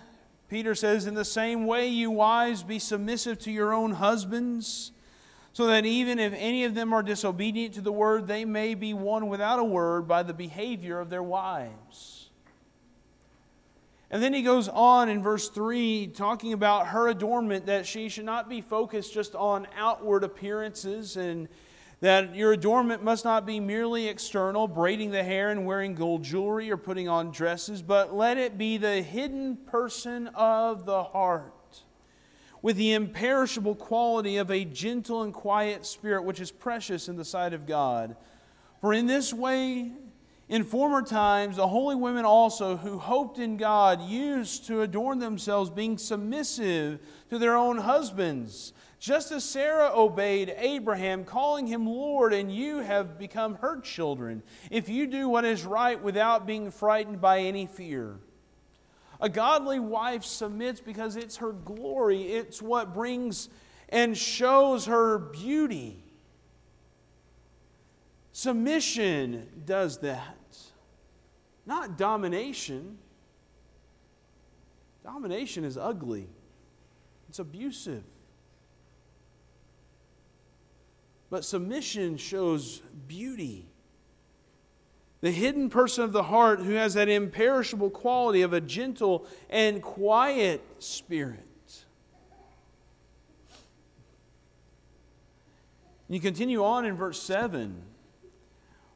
Peter 0.51 0.75
says, 0.75 1.07
In 1.07 1.15
the 1.15 1.25
same 1.25 1.65
way, 1.65 1.87
you 1.87 2.11
wives, 2.11 2.65
be 2.65 2.81
submissive 2.81 3.39
to 3.39 3.53
your 3.53 3.73
own 3.73 3.93
husbands 3.93 4.91
so 5.53 5.69
that 5.69 5.87
even 5.87 6.19
if 6.19 6.33
any 6.37 6.65
of 6.65 6.75
them 6.75 6.93
are 6.93 7.03
disobedient 7.03 7.75
to 7.75 7.81
the 7.81 7.93
word, 7.93 8.27
they 8.27 8.45
may 8.45 8.75
be 8.75 8.93
won 8.93 9.29
without 9.29 9.61
a 9.61 9.65
word 9.65 10.07
by 10.07 10.25
the 10.25 10.35
behavior 10.35 10.99
of 10.99 11.09
their 11.09 11.23
wives. 11.23 12.31
And 14.11 14.21
then 14.21 14.35
he 14.35 14.43
goes 14.43 14.69
on 14.69 15.09
in 15.09 15.23
verse 15.23 15.49
3, 15.49 16.09
talking 16.09 16.53
about 16.53 16.89
her 16.89 17.09
adornment, 17.09 17.67
that 17.67 17.87
she 17.87 18.09
should 18.09 18.25
not 18.25 18.49
be 18.49 18.61
focused 18.61 19.15
just 19.15 19.37
on 19.37 19.69
outward 19.77 20.25
appearances, 20.25 21.17
and 21.17 21.49
that 22.01 22.35
your 22.35 22.53
adornment 22.53 23.05
must 23.05 23.25
not 23.25 23.45
be 23.45 23.61
merely 23.61 24.09
external, 24.09 24.67
braiding 24.67 25.11
the 25.11 25.23
hair 25.23 25.51
and 25.51 25.67
wearing 25.67 25.95
gold 25.95 26.23
jewelry 26.23 26.71
or 26.71 26.77
putting 26.77 27.09
on 27.09 27.31
dresses, 27.31 27.83
but 27.83 28.15
let 28.15 28.39
it 28.39 28.57
be 28.57 28.79
the 28.79 29.03
hidden 29.03 29.57
person 29.57 30.29
of 30.29 30.87
the 30.87 31.03
heart 31.03 31.83
with 32.63 32.77
the 32.77 32.93
imperishable 32.93 33.75
quality 33.75 34.37
of 34.37 34.51
a 34.51 34.65
gentle 34.65 35.23
and 35.23 35.33
quiet 35.33 35.87
spirit, 35.87 36.23
which 36.23 36.41
is 36.41 36.51
precious 36.51 37.09
in 37.09 37.17
the 37.17 37.25
sight 37.25 37.53
of 37.53 37.67
God. 37.67 38.17
For 38.81 38.93
in 38.93 39.07
this 39.07 39.33
way, 39.33 39.93
in 40.49 40.65
former 40.65 41.03
times, 41.03 41.57
the 41.57 41.69
holy 41.69 41.97
women 41.97 42.25
also 42.25 42.77
who 42.77 42.99
hoped 42.99 43.39
in 43.39 43.57
God 43.57 44.03
used 44.03 44.67
to 44.67 44.83
adorn 44.83 45.21
themselves, 45.21 45.71
being 45.71 45.97
submissive 45.97 46.99
to 47.31 47.39
their 47.39 47.57
own 47.57 47.79
husbands, 47.79 48.73
just 49.01 49.33
as 49.33 49.43
Sarah 49.43 49.91
obeyed 49.95 50.55
Abraham, 50.59 51.25
calling 51.25 51.67
him 51.67 51.87
Lord, 51.87 52.35
and 52.35 52.55
you 52.55 52.81
have 52.81 53.19
become 53.19 53.55
her 53.57 53.81
children, 53.81 54.43
if 54.71 54.91
you 54.91 55.07
do 55.07 55.27
what 55.27 55.47
is 55.47 55.65
right 55.65 56.01
without 56.01 56.47
being 56.47 56.71
frightened 56.71 57.19
by 57.19 57.41
any 57.41 57.65
fear. 57.65 58.19
A 59.19 59.29
godly 59.31 59.81
wife 59.81 60.23
submits 60.23 60.83
because 60.83 61.17
it's 61.17 61.39
her 61.39 61.53
glory, 61.53 62.25
it's 62.25 62.61
what 62.61 62.93
brings 62.93 63.49
and 63.89 64.17
shows 64.17 64.85
her 64.85 65.19
beauty. 65.19 66.05
Submission 68.33 69.49
does 69.65 69.99
that, 69.99 70.59
not 71.65 71.97
domination. 71.97 72.99
Domination 75.03 75.65
is 75.65 75.79
ugly, 75.79 76.29
it's 77.31 77.39
abusive. 77.39 78.05
But 81.31 81.45
submission 81.45 82.17
shows 82.17 82.83
beauty 83.07 83.71
the 85.21 85.31
hidden 85.31 85.69
person 85.69 86.05
of 86.05 86.13
the 86.13 86.25
heart 86.25 86.61
who 86.61 86.73
has 86.73 86.95
that 86.95 87.09
imperishable 87.09 87.91
quality 87.91 88.43
of 88.43 88.53
a 88.53 88.61
gentle 88.61 89.27
and 89.51 89.83
quiet 89.83 90.65
spirit. 90.79 91.47
You 96.09 96.21
continue 96.21 96.65
on 96.65 96.87
in 96.87 96.97
verse 96.97 97.23
7. 97.23 97.83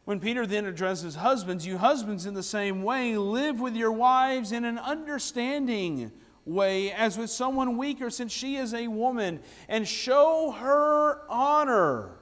When 0.04 0.18
Peter 0.18 0.46
then 0.46 0.66
addresses 0.66 1.14
husbands, 1.14 1.66
you 1.66 1.78
husbands 1.78 2.26
in 2.26 2.34
the 2.34 2.42
same 2.42 2.82
way 2.82 3.16
live 3.16 3.60
with 3.60 3.76
your 3.76 3.92
wives 3.92 4.50
in 4.50 4.64
an 4.64 4.78
understanding 4.78 6.10
way 6.44 6.90
as 6.92 7.16
with 7.16 7.30
someone 7.30 7.76
weaker, 7.78 8.10
since 8.10 8.32
she 8.32 8.56
is 8.56 8.74
a 8.74 8.88
woman, 8.88 9.40
and 9.68 9.86
show 9.86 10.50
her 10.58 11.22
honor 11.28 12.16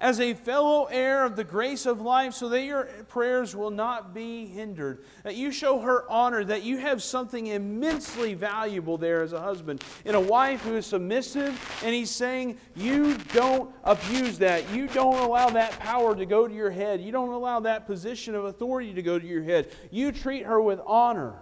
as 0.00 0.20
a 0.20 0.34
fellow 0.34 0.84
heir 0.84 1.24
of 1.24 1.34
the 1.34 1.44
grace 1.44 1.84
of 1.84 2.00
life, 2.00 2.34
so 2.34 2.48
that 2.48 2.62
your 2.62 2.84
prayers 3.08 3.56
will 3.56 3.70
not 3.70 4.14
be 4.14 4.46
hindered. 4.46 5.04
That 5.24 5.34
you 5.34 5.50
show 5.50 5.80
her 5.80 6.08
honor, 6.08 6.44
that 6.44 6.62
you 6.62 6.78
have 6.78 7.02
something 7.02 7.48
immensely 7.48 8.34
valuable 8.34 8.96
there 8.96 9.22
as 9.22 9.32
a 9.32 9.40
husband. 9.40 9.82
In 10.04 10.14
a 10.14 10.20
wife 10.20 10.62
who 10.62 10.76
is 10.76 10.86
submissive, 10.86 11.80
and 11.84 11.94
he's 11.94 12.10
saying, 12.10 12.58
You 12.76 13.16
don't 13.32 13.74
abuse 13.84 14.38
that. 14.38 14.70
You 14.72 14.86
don't 14.86 15.18
allow 15.18 15.50
that 15.50 15.78
power 15.80 16.14
to 16.14 16.26
go 16.26 16.46
to 16.46 16.54
your 16.54 16.70
head. 16.70 17.00
You 17.00 17.10
don't 17.10 17.30
allow 17.30 17.60
that 17.60 17.86
position 17.86 18.34
of 18.34 18.44
authority 18.44 18.94
to 18.94 19.02
go 19.02 19.18
to 19.18 19.26
your 19.26 19.42
head. 19.42 19.72
You 19.90 20.12
treat 20.12 20.46
her 20.46 20.60
with 20.60 20.80
honor. 20.86 21.34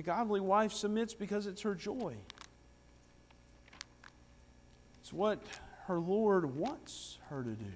A 0.00 0.02
godly 0.02 0.40
wife 0.40 0.72
submits 0.72 1.12
because 1.12 1.46
it's 1.46 1.60
her 1.60 1.74
joy. 1.74 2.14
It's 5.02 5.12
what 5.12 5.42
her 5.84 6.00
Lord 6.00 6.56
wants 6.56 7.18
her 7.28 7.42
to 7.42 7.50
do. 7.50 7.72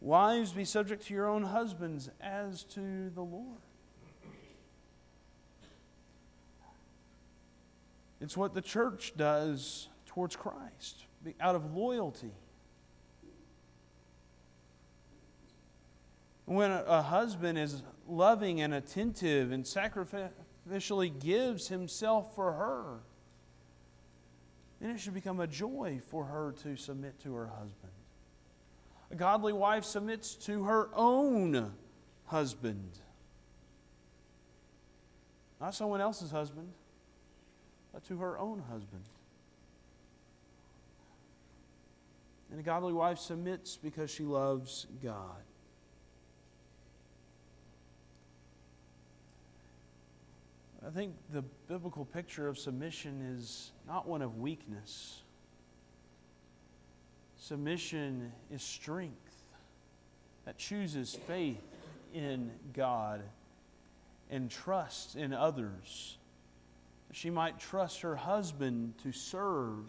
Wives, 0.00 0.52
be 0.52 0.64
subject 0.64 1.06
to 1.06 1.14
your 1.14 1.28
own 1.28 1.42
husbands 1.42 2.08
as 2.18 2.64
to 2.64 3.10
the 3.10 3.20
Lord. 3.20 3.60
It's 8.22 8.38
what 8.38 8.54
the 8.54 8.62
church 8.62 9.12
does 9.18 9.88
towards 10.06 10.34
Christ 10.34 11.04
out 11.40 11.54
of 11.54 11.74
loyalty. 11.74 12.32
When 16.46 16.70
a, 16.70 17.02
husband 17.02 17.58
is 17.58 17.82
loving 18.06 18.60
and 18.60 18.74
attentive 18.74 19.50
and 19.50 19.64
sacrificially 19.64 21.18
gives 21.18 21.68
himself 21.68 22.34
for 22.34 22.52
her, 22.52 23.00
then 24.80 24.90
it 24.90 25.00
should 25.00 25.14
become 25.14 25.40
a 25.40 25.46
joy 25.46 26.00
for 26.10 26.24
her 26.24 26.54
to 26.62 26.76
submit 26.76 27.18
to 27.20 27.34
her 27.34 27.46
husband. 27.46 27.92
A 29.10 29.14
godly 29.14 29.52
wife 29.52 29.84
submits 29.84 30.34
to 30.34 30.64
her 30.64 30.90
own 30.94 31.72
husband, 32.26 32.98
not 35.60 35.74
someone 35.74 36.00
else's 36.02 36.30
husband, 36.30 36.68
but 37.92 38.04
to 38.04 38.18
her 38.18 38.38
own 38.38 38.62
husband. 38.70 39.04
And 42.50 42.60
a 42.60 42.62
godly 42.62 42.92
wife 42.92 43.18
submits 43.18 43.76
because 43.76 44.10
she 44.10 44.24
loves 44.24 44.86
God. 45.02 45.42
I 50.86 50.90
think 50.90 51.14
the 51.32 51.42
biblical 51.66 52.04
picture 52.04 52.46
of 52.46 52.58
submission 52.58 53.36
is 53.38 53.72
not 53.86 54.06
one 54.06 54.20
of 54.20 54.36
weakness. 54.36 55.22
Submission 57.38 58.32
is 58.50 58.62
strength 58.62 59.44
that 60.44 60.58
chooses 60.58 61.14
faith 61.26 61.62
in 62.12 62.50
God 62.74 63.22
and 64.30 64.50
trust 64.50 65.16
in 65.16 65.32
others. 65.32 66.18
She 67.12 67.30
might 67.30 67.58
trust 67.58 68.02
her 68.02 68.16
husband 68.16 68.94
to 69.04 69.12
serve 69.12 69.86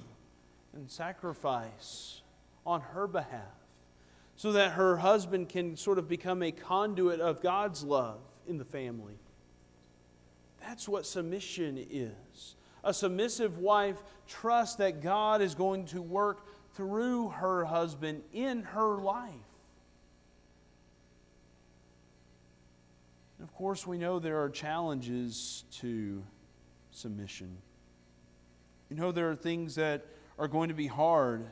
and 0.73 0.89
sacrifice 0.89 2.21
on 2.65 2.79
her 2.79 3.07
behalf 3.07 3.41
so 4.37 4.53
that 4.53 4.73
her 4.73 4.97
husband 4.97 5.49
can 5.49 5.75
sort 5.75 5.97
of 5.97 6.07
become 6.07 6.41
a 6.41 6.51
conduit 6.51 7.19
of 7.19 7.41
God's 7.41 7.83
love 7.83 8.19
in 8.47 8.57
the 8.57 8.65
family. 8.65 9.17
That's 10.65 10.87
what 10.87 11.05
submission 11.05 11.85
is. 11.89 12.55
A 12.83 12.93
submissive 12.93 13.59
wife 13.59 14.01
trusts 14.27 14.77
that 14.77 15.01
God 15.01 15.41
is 15.41 15.55
going 15.55 15.85
to 15.87 16.01
work 16.01 16.47
through 16.73 17.29
her 17.29 17.65
husband 17.65 18.23
in 18.33 18.63
her 18.63 18.97
life. 18.97 19.33
of 23.45 23.53
course, 23.53 23.85
we 23.85 23.99
know 23.99 24.17
there 24.17 24.41
are 24.41 24.49
challenges 24.49 25.65
to 25.71 26.23
submission. 26.89 27.55
You 28.89 28.95
know, 28.95 29.11
there 29.11 29.29
are 29.29 29.35
things 29.35 29.75
that 29.75 30.03
are 30.39 30.47
going 30.47 30.69
to 30.69 30.73
be 30.75 30.87
hard 30.87 31.45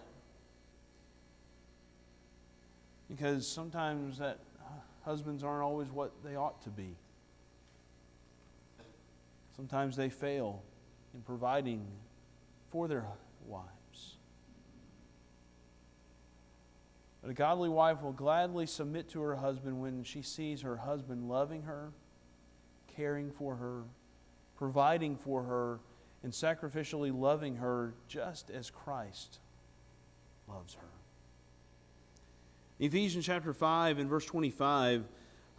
because 3.07 3.47
sometimes 3.47 4.17
that 4.17 4.39
uh, 4.59 4.69
husbands 5.05 5.43
aren't 5.43 5.61
always 5.61 5.89
what 5.89 6.11
they 6.23 6.35
ought 6.35 6.63
to 6.63 6.69
be. 6.71 6.95
Sometimes 9.55 9.95
they 9.95 10.09
fail 10.09 10.63
in 11.13 11.21
providing 11.21 11.85
for 12.69 12.87
their 12.87 13.05
wives. 13.45 14.17
But 17.21 17.31
a 17.31 17.33
godly 17.33 17.69
wife 17.69 18.01
will 18.01 18.11
gladly 18.11 18.65
submit 18.65 19.09
to 19.09 19.21
her 19.21 19.35
husband 19.35 19.79
when 19.79 20.03
she 20.03 20.21
sees 20.21 20.61
her 20.61 20.75
husband 20.77 21.29
loving 21.29 21.61
her, 21.63 21.91
caring 22.95 23.31
for 23.31 23.55
her, 23.55 23.83
providing 24.57 25.15
for 25.15 25.43
her, 25.43 25.79
and 26.23 26.33
sacrificially 26.33 27.17
loving 27.17 27.57
her 27.57 27.93
just 28.07 28.49
as 28.49 28.69
Christ 28.69 29.39
loves 30.47 30.73
her. 30.73 30.87
Ephesians 32.79 33.25
chapter 33.25 33.53
5 33.53 33.99
and 33.99 34.09
verse 34.09 34.25
25 34.25 35.05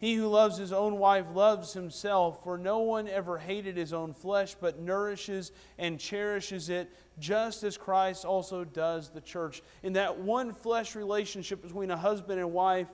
He 0.00 0.14
who 0.14 0.28
loves 0.28 0.56
his 0.56 0.72
own 0.72 0.96
wife 0.96 1.26
loves 1.34 1.74
himself, 1.74 2.42
for 2.42 2.56
no 2.56 2.78
one 2.78 3.06
ever 3.06 3.36
hated 3.36 3.76
his 3.76 3.92
own 3.92 4.14
flesh, 4.14 4.56
but 4.58 4.80
nourishes 4.80 5.52
and 5.76 6.00
cherishes 6.00 6.70
it, 6.70 6.90
just 7.18 7.64
as 7.64 7.76
Christ 7.76 8.24
also 8.24 8.64
does 8.64 9.10
the 9.10 9.20
church. 9.20 9.62
In 9.82 9.92
that 9.92 10.18
one 10.18 10.54
flesh 10.54 10.96
relationship 10.96 11.60
between 11.60 11.90
a 11.90 11.98
husband 11.98 12.40
and 12.40 12.50
wife, 12.50 12.88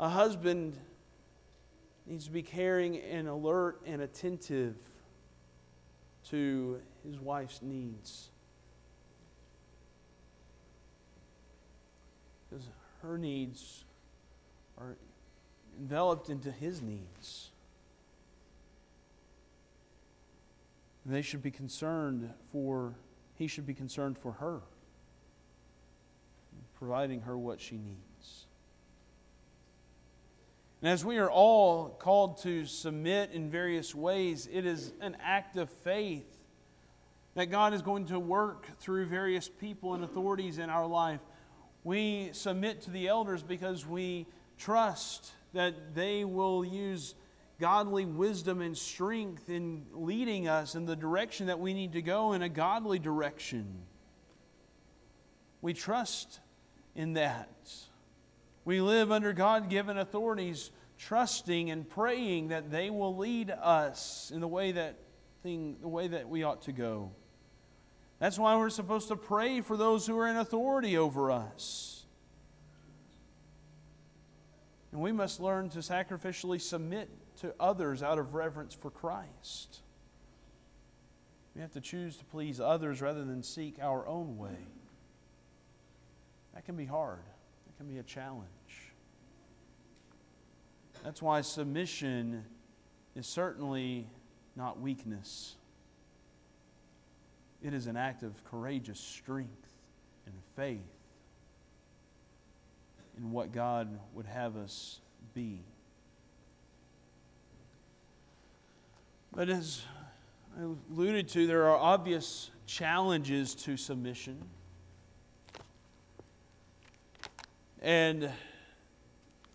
a 0.00 0.08
husband 0.08 0.78
needs 2.06 2.24
to 2.24 2.30
be 2.30 2.42
caring 2.42 2.96
and 2.96 3.28
alert 3.28 3.82
and 3.84 4.00
attentive 4.00 4.76
to 6.30 6.80
his 7.04 7.20
wife's 7.20 7.60
needs. 7.60 8.30
Because 12.48 12.64
her 13.02 13.18
needs 13.18 13.84
are 14.78 14.96
enveloped 15.78 16.28
into 16.28 16.50
his 16.50 16.82
needs. 16.82 17.50
They 21.04 21.22
should 21.22 21.42
be 21.42 21.50
concerned 21.50 22.30
for, 22.52 22.94
he 23.34 23.48
should 23.48 23.66
be 23.66 23.74
concerned 23.74 24.18
for 24.18 24.32
her, 24.32 24.60
providing 26.78 27.22
her 27.22 27.36
what 27.36 27.60
she 27.60 27.76
needs. 27.76 28.46
And 30.80 30.90
as 30.90 31.04
we 31.04 31.18
are 31.18 31.30
all 31.30 31.88
called 31.88 32.42
to 32.42 32.66
submit 32.66 33.30
in 33.32 33.50
various 33.50 33.94
ways, 33.94 34.48
it 34.52 34.64
is 34.64 34.92
an 35.00 35.16
act 35.22 35.56
of 35.56 35.70
faith 35.70 36.26
that 37.34 37.50
God 37.50 37.72
is 37.72 37.82
going 37.82 38.06
to 38.06 38.18
work 38.18 38.66
through 38.78 39.06
various 39.06 39.48
people 39.48 39.94
and 39.94 40.04
authorities 40.04 40.58
in 40.58 40.70
our 40.70 40.86
life 40.86 41.20
we 41.84 42.30
submit 42.32 42.82
to 42.82 42.90
the 42.90 43.08
elders 43.08 43.42
because 43.42 43.86
we 43.86 44.26
trust 44.58 45.32
that 45.52 45.94
they 45.94 46.24
will 46.24 46.64
use 46.64 47.14
godly 47.60 48.04
wisdom 48.04 48.60
and 48.60 48.76
strength 48.76 49.48
in 49.48 49.84
leading 49.92 50.48
us 50.48 50.74
in 50.74 50.84
the 50.84 50.96
direction 50.96 51.46
that 51.46 51.60
we 51.60 51.74
need 51.74 51.92
to 51.92 52.02
go 52.02 52.32
in 52.32 52.42
a 52.42 52.48
godly 52.48 52.98
direction. 52.98 53.66
We 55.60 55.74
trust 55.74 56.40
in 56.96 57.12
that. 57.12 57.72
We 58.64 58.80
live 58.80 59.12
under 59.12 59.32
God 59.32 59.70
given 59.70 59.96
authorities, 59.98 60.70
trusting 60.98 61.70
and 61.70 61.88
praying 61.88 62.48
that 62.48 62.70
they 62.70 62.90
will 62.90 63.16
lead 63.16 63.50
us 63.50 64.32
in 64.34 64.40
the 64.40 64.48
way 64.48 64.72
that, 64.72 64.96
thing, 65.42 65.76
the 65.80 65.88
way 65.88 66.08
that 66.08 66.28
we 66.28 66.42
ought 66.42 66.62
to 66.62 66.72
go. 66.72 67.12
That's 68.18 68.38
why 68.38 68.56
we're 68.56 68.70
supposed 68.70 69.08
to 69.08 69.16
pray 69.16 69.60
for 69.60 69.76
those 69.76 70.06
who 70.06 70.18
are 70.18 70.28
in 70.28 70.36
authority 70.36 70.96
over 70.96 71.30
us. 71.30 72.01
And 74.92 75.00
we 75.00 75.10
must 75.10 75.40
learn 75.40 75.70
to 75.70 75.78
sacrificially 75.78 76.60
submit 76.60 77.08
to 77.40 77.54
others 77.58 78.02
out 78.02 78.18
of 78.18 78.34
reverence 78.34 78.74
for 78.74 78.90
Christ. 78.90 79.80
We 81.54 81.62
have 81.62 81.72
to 81.72 81.80
choose 81.80 82.16
to 82.18 82.24
please 82.26 82.60
others 82.60 83.00
rather 83.00 83.24
than 83.24 83.42
seek 83.42 83.78
our 83.80 84.06
own 84.06 84.36
way. 84.36 84.66
That 86.54 86.66
can 86.66 86.76
be 86.76 86.84
hard, 86.84 87.24
that 87.66 87.76
can 87.78 87.86
be 87.86 87.98
a 87.98 88.02
challenge. 88.02 88.48
That's 91.02 91.20
why 91.20 91.40
submission 91.40 92.44
is 93.16 93.26
certainly 93.26 94.06
not 94.56 94.80
weakness. 94.80 95.56
It 97.62 97.74
is 97.74 97.86
an 97.86 97.96
act 97.96 98.22
of 98.22 98.32
courageous 98.44 99.00
strength 99.00 99.68
and 100.26 100.34
faith 100.54 100.91
in 103.18 103.30
what 103.32 103.52
God 103.52 103.98
would 104.14 104.26
have 104.26 104.56
us 104.56 105.00
be. 105.34 105.60
But 109.32 109.48
as 109.48 109.82
I 110.58 110.62
alluded 110.92 111.28
to, 111.28 111.46
there 111.46 111.64
are 111.68 111.76
obvious 111.76 112.50
challenges 112.66 113.54
to 113.54 113.76
submission. 113.76 114.38
And 117.80 118.30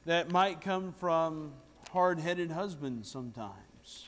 that 0.06 0.32
might 0.32 0.62
come 0.62 0.92
from 0.92 1.54
hard 1.92 2.20
headed 2.20 2.52
husbands 2.52 3.10
sometimes. 3.10 4.08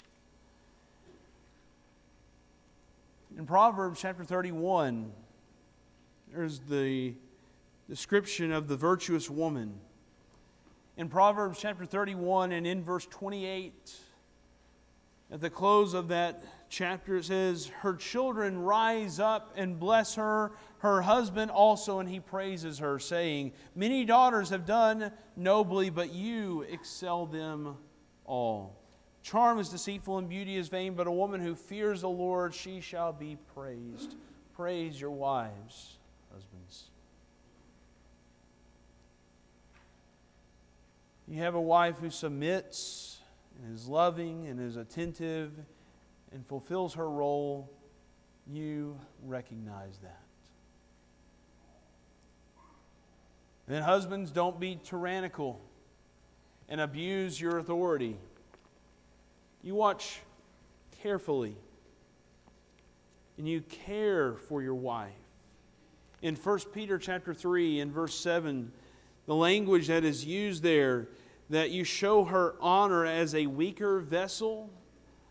In 3.37 3.45
Proverbs 3.45 4.01
chapter 4.01 4.23
31, 4.23 5.11
there's 6.33 6.59
the 6.59 7.13
description 7.89 8.51
of 8.51 8.67
the 8.67 8.77
virtuous 8.77 9.29
woman. 9.29 9.73
In 10.95 11.09
Proverbs 11.09 11.59
chapter 11.59 11.85
31 11.85 12.51
and 12.51 12.67
in 12.67 12.83
verse 12.83 13.07
28, 13.07 13.95
at 15.31 15.41
the 15.41 15.49
close 15.49 15.93
of 15.93 16.07
that 16.09 16.43
chapter, 16.69 17.17
it 17.17 17.25
says, 17.25 17.67
Her 17.67 17.95
children 17.95 18.59
rise 18.59 19.19
up 19.19 19.53
and 19.55 19.79
bless 19.79 20.15
her, 20.15 20.51
her 20.79 21.01
husband 21.01 21.51
also, 21.51 21.99
and 21.99 22.07
he 22.07 22.19
praises 22.19 22.79
her, 22.79 22.99
saying, 22.99 23.53
Many 23.75 24.05
daughters 24.05 24.49
have 24.49 24.65
done 24.65 25.11
nobly, 25.35 25.89
but 25.89 26.13
you 26.13 26.61
excel 26.69 27.25
them 27.25 27.75
all. 28.25 28.75
Charm 29.23 29.59
is 29.59 29.69
deceitful 29.69 30.17
and 30.17 30.29
beauty 30.29 30.55
is 30.55 30.69
vain, 30.69 30.93
but 30.93 31.07
a 31.07 31.11
woman 31.11 31.41
who 31.41 31.55
fears 31.55 32.01
the 32.01 32.09
Lord, 32.09 32.53
she 32.53 32.81
shall 32.81 33.13
be 33.13 33.37
praised. 33.53 34.15
Praise 34.55 34.99
your 34.99 35.11
wives, 35.11 35.97
husbands. 36.31 36.89
You 41.29 41.43
have 41.43 41.53
a 41.53 41.61
wife 41.61 41.99
who 41.99 42.09
submits 42.09 43.19
and 43.61 43.75
is 43.75 43.87
loving 43.87 44.47
and 44.47 44.59
is 44.59 44.77
attentive 44.77 45.51
and 46.31 46.45
fulfills 46.47 46.95
her 46.95 47.07
role. 47.07 47.69
You 48.51 48.97
recognize 49.23 49.99
that. 50.01 50.21
Then, 53.67 53.83
husbands, 53.83 54.31
don't 54.31 54.59
be 54.59 54.79
tyrannical 54.83 55.61
and 56.67 56.81
abuse 56.81 57.39
your 57.39 57.59
authority. 57.59 58.17
You 59.61 59.75
watch 59.75 60.21
carefully 61.03 61.55
and 63.37 63.47
you 63.47 63.61
care 63.61 64.33
for 64.33 64.63
your 64.63 64.73
wife. 64.73 65.11
In 66.23 66.35
1 66.35 66.59
Peter 66.73 66.97
chapter 66.97 67.35
3 67.35 67.81
and 67.81 67.91
verse 67.91 68.15
7, 68.15 68.71
the 69.27 69.35
language 69.35 69.85
that 69.87 70.03
is 70.03 70.25
used 70.25 70.63
there 70.63 71.07
that 71.49 71.71
you 71.71 71.83
show 71.83 72.25
her 72.25 72.55
honor 72.59 73.05
as 73.05 73.33
a 73.33 73.47
weaker 73.47 73.99
vessel, 73.99 74.69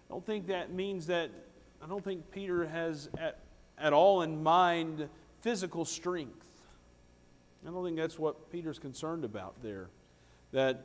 I 0.09 0.13
don't 0.13 0.25
think 0.25 0.49
that 0.49 0.73
means 0.73 1.07
that 1.07 1.31
I 1.83 1.87
don't 1.87 2.03
think 2.03 2.31
Peter 2.31 2.67
has 2.67 3.09
at, 3.19 3.39
at 3.79 3.93
all 3.93 4.23
in 4.23 4.43
mind 4.43 5.09
physical 5.43 5.85
strength. 5.85 6.47
I 7.67 7.71
don't 7.71 7.85
think 7.85 7.97
that's 7.97 8.19
what 8.19 8.51
Peter's 8.51 8.79
concerned 8.79 9.25
about 9.25 9.63
there. 9.63 9.89
That 10.53 10.85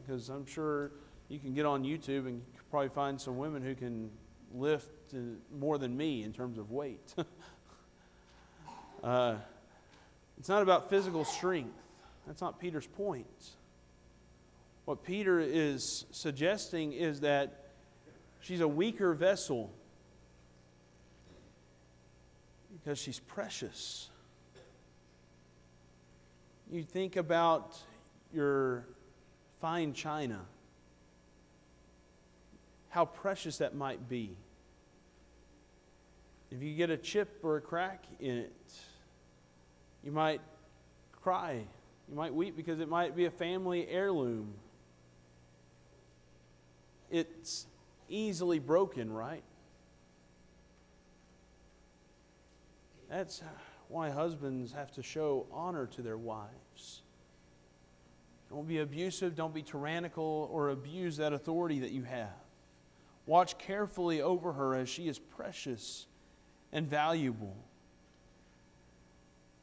because 0.00 0.28
I'm 0.28 0.46
sure 0.46 0.92
you 1.28 1.38
can 1.38 1.54
get 1.54 1.66
on 1.66 1.84
YouTube 1.84 2.26
and 2.26 2.42
probably 2.70 2.88
find 2.88 3.20
some 3.20 3.36
women 3.36 3.62
who 3.62 3.74
can 3.74 4.10
lift 4.54 5.14
more 5.58 5.78
than 5.78 5.96
me 5.96 6.22
in 6.22 6.32
terms 6.32 6.58
of 6.58 6.70
weight. 6.70 7.14
uh, 9.04 9.36
it's 10.38 10.48
not 10.48 10.62
about 10.62 10.90
physical 10.90 11.24
strength. 11.24 11.78
That's 12.26 12.40
not 12.40 12.60
Peter's 12.60 12.86
point. 12.86 13.26
What 14.84 15.04
Peter 15.04 15.38
is 15.38 16.06
suggesting 16.10 16.92
is 16.92 17.20
that 17.20 17.66
she's 18.40 18.60
a 18.60 18.68
weaker 18.68 19.14
vessel 19.14 19.72
because 22.72 22.98
she's 22.98 23.20
precious. 23.20 24.10
You 26.70 26.82
think 26.82 27.16
about 27.16 27.78
your 28.34 28.86
fine 29.60 29.92
china, 29.92 30.40
how 32.88 33.04
precious 33.04 33.58
that 33.58 33.74
might 33.74 34.08
be. 34.08 34.36
If 36.50 36.62
you 36.62 36.74
get 36.74 36.90
a 36.90 36.96
chip 36.96 37.38
or 37.42 37.56
a 37.56 37.60
crack 37.60 38.04
in 38.18 38.36
it, 38.36 38.72
you 40.02 40.10
might 40.10 40.40
cry. 41.22 41.62
You 42.08 42.16
might 42.16 42.34
weep 42.34 42.56
because 42.56 42.80
it 42.80 42.88
might 42.88 43.14
be 43.14 43.26
a 43.26 43.30
family 43.30 43.86
heirloom. 43.88 44.52
It's 47.12 47.66
easily 48.08 48.58
broken, 48.58 49.12
right? 49.12 49.42
That's 53.10 53.42
why 53.88 54.08
husbands 54.08 54.72
have 54.72 54.90
to 54.92 55.02
show 55.02 55.46
honor 55.52 55.86
to 55.88 56.00
their 56.00 56.16
wives. 56.16 57.02
Don't 58.48 58.66
be 58.66 58.78
abusive, 58.78 59.36
don't 59.36 59.52
be 59.52 59.62
tyrannical, 59.62 60.48
or 60.50 60.70
abuse 60.70 61.18
that 61.18 61.34
authority 61.34 61.80
that 61.80 61.90
you 61.90 62.02
have. 62.04 62.32
Watch 63.26 63.58
carefully 63.58 64.22
over 64.22 64.54
her 64.54 64.74
as 64.74 64.88
she 64.88 65.06
is 65.06 65.18
precious 65.18 66.06
and 66.72 66.88
valuable. 66.88 67.54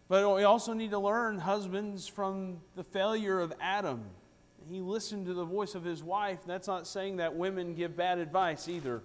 But 0.07 0.35
we 0.35 0.43
also 0.43 0.73
need 0.73 0.91
to 0.91 0.99
learn, 0.99 1.39
husbands, 1.39 2.07
from 2.07 2.61
the 2.75 2.83
failure 2.83 3.39
of 3.39 3.53
Adam. 3.59 4.03
He 4.69 4.81
listened 4.81 5.25
to 5.25 5.33
the 5.33 5.45
voice 5.45 5.73
of 5.73 5.83
his 5.83 6.03
wife. 6.03 6.39
That's 6.45 6.67
not 6.67 6.85
saying 6.85 7.17
that 7.17 7.35
women 7.35 7.73
give 7.73 7.97
bad 7.97 8.19
advice 8.19 8.67
either. 8.69 9.01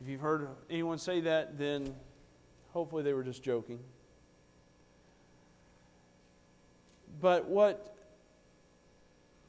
If 0.00 0.08
you've 0.08 0.20
heard 0.20 0.48
anyone 0.70 0.98
say 0.98 1.20
that, 1.20 1.58
then 1.58 1.94
hopefully 2.72 3.02
they 3.02 3.12
were 3.12 3.22
just 3.22 3.42
joking. 3.42 3.78
But 7.20 7.46
what 7.46 7.94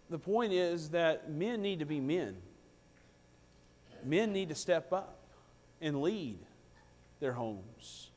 the 0.10 0.20
point 0.20 0.52
is 0.52 0.90
that 0.90 1.32
men 1.32 1.62
need 1.62 1.80
to 1.80 1.86
be 1.86 2.00
men. 2.00 2.36
Men 4.04 4.34
need 4.34 4.50
to 4.50 4.56
step 4.56 4.92
up 4.92 5.18
and 5.82 6.02
lead 6.02 6.40
their 7.20 7.32
homes. 7.32 8.10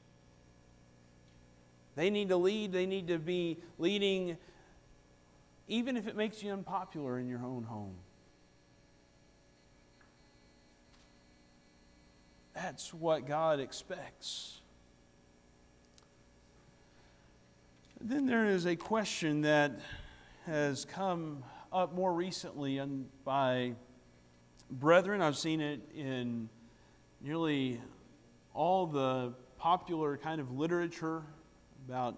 They 1.94 2.10
need 2.10 2.28
to 2.28 2.36
lead, 2.36 2.72
they 2.72 2.86
need 2.86 3.08
to 3.08 3.18
be 3.18 3.58
leading, 3.78 4.36
even 5.68 5.96
if 5.96 6.06
it 6.06 6.16
makes 6.16 6.42
you 6.42 6.52
unpopular 6.52 7.18
in 7.18 7.28
your 7.28 7.44
own 7.44 7.64
home. 7.64 7.96
That's 12.54 12.94
what 12.94 13.26
God 13.26 13.60
expects. 13.60 14.60
Then 18.00 18.26
there 18.26 18.46
is 18.46 18.66
a 18.66 18.76
question 18.76 19.42
that 19.42 19.72
has 20.46 20.84
come 20.84 21.42
up 21.72 21.94
more 21.94 22.14
recently 22.14 22.80
by 23.24 23.72
brethren. 24.70 25.20
I've 25.20 25.36
seen 25.36 25.60
it 25.60 25.80
in 25.94 26.48
nearly 27.20 27.80
all 28.54 28.86
the 28.86 29.34
popular 29.58 30.16
kind 30.16 30.40
of 30.40 30.52
literature 30.52 31.22
about 31.86 32.16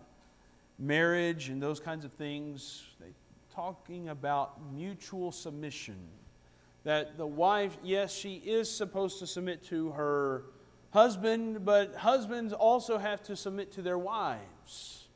marriage 0.78 1.49
and 1.49 1.62
those 1.62 1.80
kinds 1.80 2.05
of 2.05 2.12
things. 2.12 2.84
They 3.01 3.12
talking 3.59 4.09
about 4.09 4.73
mutual 4.73 5.33
submission. 5.33 5.97
That 6.85 7.19
the 7.19 7.27
wife, 7.27 7.77
yes, 7.83 8.15
she 8.15 8.35
is 8.37 8.71
supposed 8.71 9.19
to 9.19 9.27
submit 9.27 9.65
to 9.65 9.91
her 9.91 10.45
husband, 10.91 11.65
but 11.65 11.93
husbands 11.97 12.53
also 12.53 12.99
have 12.99 13.21
to 13.25 13.35
submit 13.35 13.73
to 13.73 13.83
their 13.83 13.99
wives. 13.99 15.09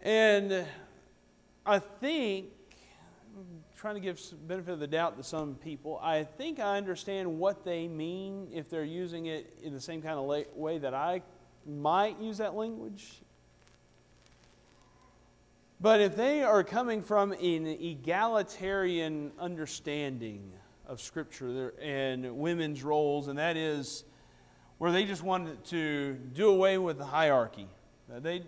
And 0.00 0.64
I 1.66 1.80
think, 1.80 2.46
I'm 3.36 3.62
trying 3.76 3.96
to 3.96 4.00
give 4.00 4.18
benefit 4.48 4.72
of 4.72 4.80
the 4.80 4.86
doubt 4.86 5.18
to 5.18 5.22
some 5.22 5.56
people, 5.56 6.00
I 6.02 6.24
think 6.24 6.60
I 6.60 6.78
understand 6.78 7.38
what 7.38 7.62
they 7.62 7.88
mean 7.88 8.48
if 8.50 8.70
they're 8.70 8.84
using 8.84 9.26
it 9.26 9.58
in 9.62 9.74
the 9.74 9.80
same 9.82 10.00
kind 10.00 10.18
of 10.18 10.24
way 10.56 10.78
that 10.78 10.94
I 10.94 11.20
might 11.66 12.18
use 12.18 12.38
that 12.38 12.54
language. 12.54 13.20
But 15.82 16.00
if 16.00 16.14
they 16.14 16.44
are 16.44 16.62
coming 16.62 17.02
from 17.02 17.32
an 17.32 17.66
egalitarian 17.66 19.32
understanding 19.36 20.52
of 20.86 21.00
Scripture 21.00 21.74
and 21.82 22.38
women's 22.38 22.84
roles, 22.84 23.26
and 23.26 23.36
that 23.40 23.56
is 23.56 24.04
where 24.78 24.92
they 24.92 25.04
just 25.04 25.24
want 25.24 25.64
to 25.66 26.12
do 26.34 26.50
away 26.50 26.78
with 26.78 26.98
the 26.98 27.04
hierarchy, 27.04 27.66
uh, 28.14 28.20
they 28.20 28.44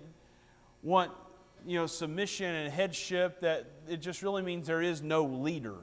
want 0.84 1.10
you 1.66 1.76
know 1.76 1.86
submission 1.86 2.54
and 2.54 2.72
headship, 2.72 3.40
that 3.40 3.66
it 3.88 3.96
just 3.96 4.22
really 4.22 4.42
means 4.42 4.68
there 4.68 4.80
is 4.80 5.02
no 5.02 5.24
leader. 5.24 5.78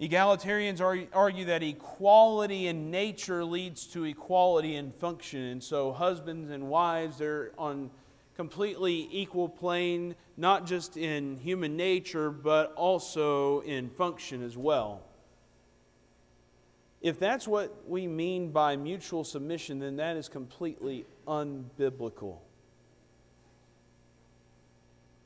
Egalitarians 0.00 0.80
argue 1.12 1.44
that 1.44 1.62
equality 1.62 2.68
in 2.68 2.90
nature 2.90 3.44
leads 3.44 3.88
to 3.88 4.04
equality 4.04 4.76
in 4.76 4.90
function. 4.90 5.40
And 5.40 5.62
so, 5.62 5.92
husbands 5.92 6.50
and 6.50 6.70
wives, 6.70 7.18
they're 7.18 7.50
on 7.58 7.90
completely 8.38 9.08
equal 9.10 9.48
plane, 9.48 10.14
not 10.36 10.64
just 10.64 10.96
in 10.96 11.36
human 11.38 11.76
nature, 11.76 12.30
but 12.30 12.72
also 12.76 13.58
in 13.62 13.90
function 13.90 14.44
as 14.44 14.56
well. 14.56 15.02
If 17.00 17.18
that's 17.18 17.48
what 17.48 17.88
we 17.88 18.06
mean 18.06 18.52
by 18.52 18.76
mutual 18.76 19.24
submission, 19.24 19.80
then 19.80 19.96
that 19.96 20.16
is 20.16 20.28
completely 20.28 21.04
unbiblical. 21.26 22.36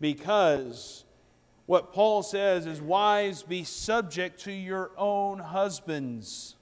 Because 0.01 1.05
what 1.67 1.93
Paul 1.93 2.23
says 2.23 2.65
is, 2.65 2.81
Wives, 2.81 3.43
be 3.43 3.63
subject 3.65 4.41
to 4.45 4.53
your 4.53 4.91
own 4.97 5.39
husbands. 5.39 6.57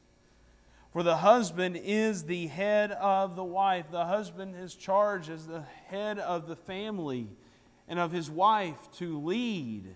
For 0.92 1.04
the 1.04 1.18
husband 1.18 1.78
is 1.82 2.24
the 2.24 2.48
head 2.48 2.90
of 2.92 3.36
the 3.36 3.44
wife. 3.44 3.86
The 3.92 4.06
husband 4.06 4.56
is 4.56 4.74
charged 4.74 5.30
as 5.30 5.46
the 5.46 5.62
head 5.86 6.18
of 6.18 6.48
the 6.48 6.56
family 6.56 7.28
and 7.88 7.98
of 7.98 8.10
his 8.10 8.28
wife 8.28 8.78
to 8.98 9.20
lead. 9.20 9.94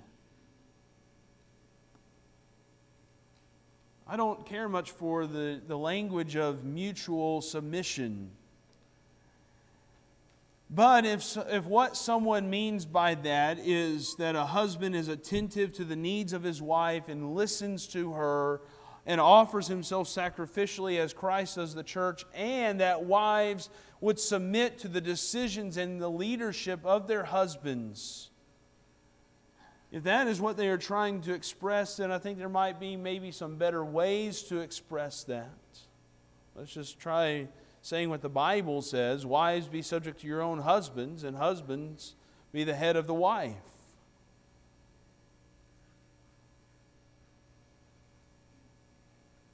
I 4.07 4.17
don't 4.17 4.47
care 4.47 4.69
much 4.69 4.93
for 4.93 5.27
the, 5.27 5.61
the 5.67 5.79
language 5.79 6.37
of 6.37 6.65
mutual 6.65 7.41
submission. 7.41 8.31
But 10.71 11.05
if, 11.05 11.37
if 11.49 11.65
what 11.65 11.97
someone 11.97 12.51
means 12.51 12.85
by 12.85 13.15
that 13.17 13.59
is 13.59 14.15
that 14.17 14.37
a 14.37 14.45
husband 14.45 14.95
is 14.95 15.09
attentive 15.09 15.73
to 15.75 15.85
the 15.85 15.97
needs 15.97 16.33
of 16.33 16.43
his 16.43 16.63
wife 16.63 17.09
and 17.09 17.35
listens 17.35 17.87
to 17.89 18.13
her 18.13 18.61
and 19.07 19.21
offers 19.21 19.67
himself 19.69 20.09
sacrificially 20.09 20.99
as 20.99 21.13
Christ 21.13 21.57
does 21.57 21.75
the 21.75 21.83
church, 21.83 22.25
and 22.35 22.81
that 22.81 23.05
wives 23.05 23.69
would 24.01 24.19
submit 24.19 24.79
to 24.79 24.89
the 24.89 25.01
decisions 25.01 25.77
and 25.77 26.01
the 26.01 26.11
leadership 26.11 26.81
of 26.85 27.07
their 27.07 27.25
husbands. 27.25 28.31
If 29.93 30.03
that 30.05 30.27
is 30.27 30.41
what 30.41 30.57
they 30.57 30.69
are 30.69 30.79
trying 30.79 31.21
to 31.23 31.35
express, 31.35 31.99
then 31.99 32.11
I 32.11 32.19
think 32.19 32.39
there 32.39 32.49
might 32.49 32.81
be 32.81 32.97
maybe 32.97 33.31
some 33.31 33.57
better 33.57 33.85
ways 33.85 34.43
to 34.45 34.59
express 34.59 35.23
that. 35.25 35.49
Let's 36.57 36.73
just 36.73 36.99
try 36.99 37.49
saying 37.81 38.09
what 38.09 38.23
the 38.23 38.29
Bible 38.29 38.83
says 38.83 39.27
Wives, 39.27 39.69
be 39.69 39.83
subject 39.83 40.21
to 40.23 40.27
your 40.27 40.43
own 40.43 40.61
husbands, 40.61 41.23
and 41.23 41.37
husbands, 41.37 42.17
be 42.51 42.65
the 42.65 42.75
head 42.75 42.97
of 42.97 43.07
the 43.07 43.15
wife. 43.15 43.53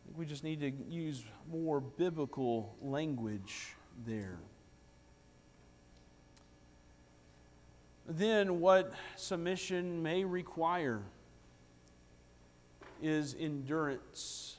I 0.04 0.06
think 0.06 0.09
we 0.20 0.26
just 0.26 0.44
need 0.44 0.60
to 0.60 0.70
use 0.90 1.24
more 1.50 1.80
biblical 1.80 2.76
language 2.82 3.74
there. 4.06 4.36
Then, 8.06 8.60
what 8.60 8.92
submission 9.16 10.02
may 10.02 10.24
require 10.24 11.00
is 13.02 13.34
endurance, 13.40 14.58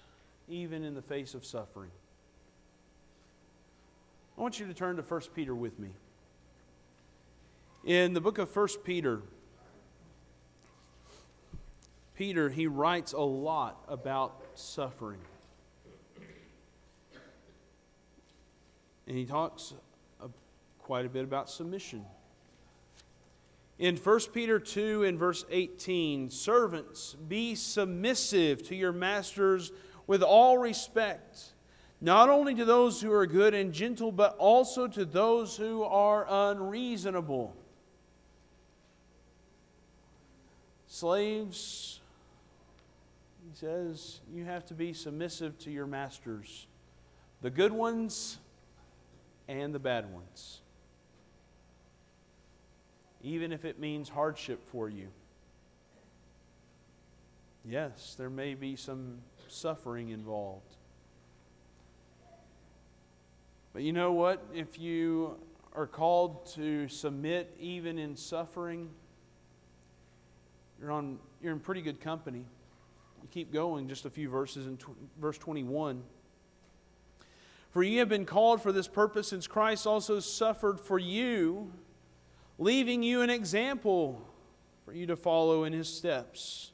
even 0.50 0.84
in 0.84 0.96
the 0.96 1.02
face 1.04 1.36
of 1.36 1.46
suffering. 1.46 1.92
I 4.36 4.42
want 4.42 4.60
you 4.60 4.66
to 4.66 4.74
turn 4.74 4.96
to 4.96 5.04
1 5.04 5.22
Peter 5.36 5.54
with 5.54 5.78
me. 5.78 5.90
In 7.86 8.14
the 8.14 8.22
book 8.22 8.40
of 8.40 8.56
1 8.56 8.68
Peter, 8.84 9.22
Peter, 12.16 12.50
he 12.50 12.66
writes 12.66 13.14
a 13.14 13.20
lot 13.20 13.84
about 13.88 14.42
suffering. 14.56 15.20
And 19.12 19.18
he 19.18 19.26
talks 19.26 19.74
quite 20.80 21.06
a 21.06 21.10
bit 21.10 21.26
about 21.26 21.50
submission. 21.50 22.06
In 23.78 23.98
1 23.98 24.20
Peter 24.34 24.58
2 24.58 25.04
and 25.04 25.20
verse 25.20 25.44
18, 25.52 26.30
servants, 26.30 27.18
be 27.28 27.54
submissive 27.56 28.66
to 28.70 28.74
your 28.74 28.94
masters 28.94 29.74
with 30.08 30.24
all 30.24 30.58
respect 30.58 31.52
not 32.00 32.30
only 32.30 32.56
to 32.56 32.64
those 32.64 33.02
who 33.02 33.12
are 33.12 33.28
good 33.28 33.54
and 33.54 33.74
gentle, 33.74 34.14
but 34.14 34.38
also 34.38 34.88
to 34.88 35.04
those 35.04 35.58
who 35.58 35.84
are 35.84 36.26
unreasonable. 36.30 37.54
Slaves, 40.88 42.00
he 43.44 43.54
says, 43.54 44.22
you 44.34 44.46
have 44.46 44.66
to 44.68 44.74
be 44.74 44.94
submissive 44.94 45.60
to 45.60 45.70
your 45.70 45.86
masters, 45.86 46.68
the 47.42 47.50
good 47.50 47.74
ones 47.74 48.38
and 49.52 49.76
the 49.76 49.80
bad 49.80 50.12
ones, 50.14 50.62
even 53.22 53.52
if 53.52 53.66
it 53.66 53.80
means 53.80 54.08
hardship 54.08 54.64
for 54.64 54.88
you. 54.88 55.10
Yes, 57.66 58.16
there 58.18 58.30
may 58.30 58.56
be 58.56 58.78
some 58.78 59.18
suffering 59.50 60.10
involved. 60.10 60.78
But 63.74 63.84
you 63.84 63.92
know 63.92 64.14
what? 64.14 64.42
If 64.54 64.80
you 64.80 65.38
are 65.74 65.86
called 65.86 66.46
to 66.56 66.88
submit 66.88 67.54
even 67.60 68.00
in 68.00 68.16
suffering, 68.16 68.90
you're, 70.80 70.92
on, 70.92 71.20
you're 71.44 71.52
in 71.52 71.60
pretty 71.60 71.82
good 71.82 72.00
company. 72.00 72.46
You 73.22 73.28
keep 73.30 73.52
going 73.52 73.90
just 73.90 74.06
a 74.06 74.10
few 74.10 74.30
verses 74.30 74.66
in 74.66 74.78
tw- 74.78 74.96
verse 75.20 75.38
21. 75.38 76.02
For 77.72 77.84
ye 77.84 77.98
have 77.98 78.10
been 78.10 78.26
called 78.26 78.62
for 78.62 78.72
this 78.72 78.88
purpose, 78.88 79.30
since 79.30 79.48
Christ 79.48 79.88
also 79.88 80.20
suffered 80.20 80.80
for 80.80 81.00
you, 81.00 81.72
leaving 82.60 83.02
you 83.02 83.22
an 83.22 83.30
example 83.30 84.22
for 84.86 84.94
you 84.94 85.06
to 85.08 85.16
follow 85.16 85.64
in 85.64 85.72
his 85.72 85.88
steps. 85.88 86.72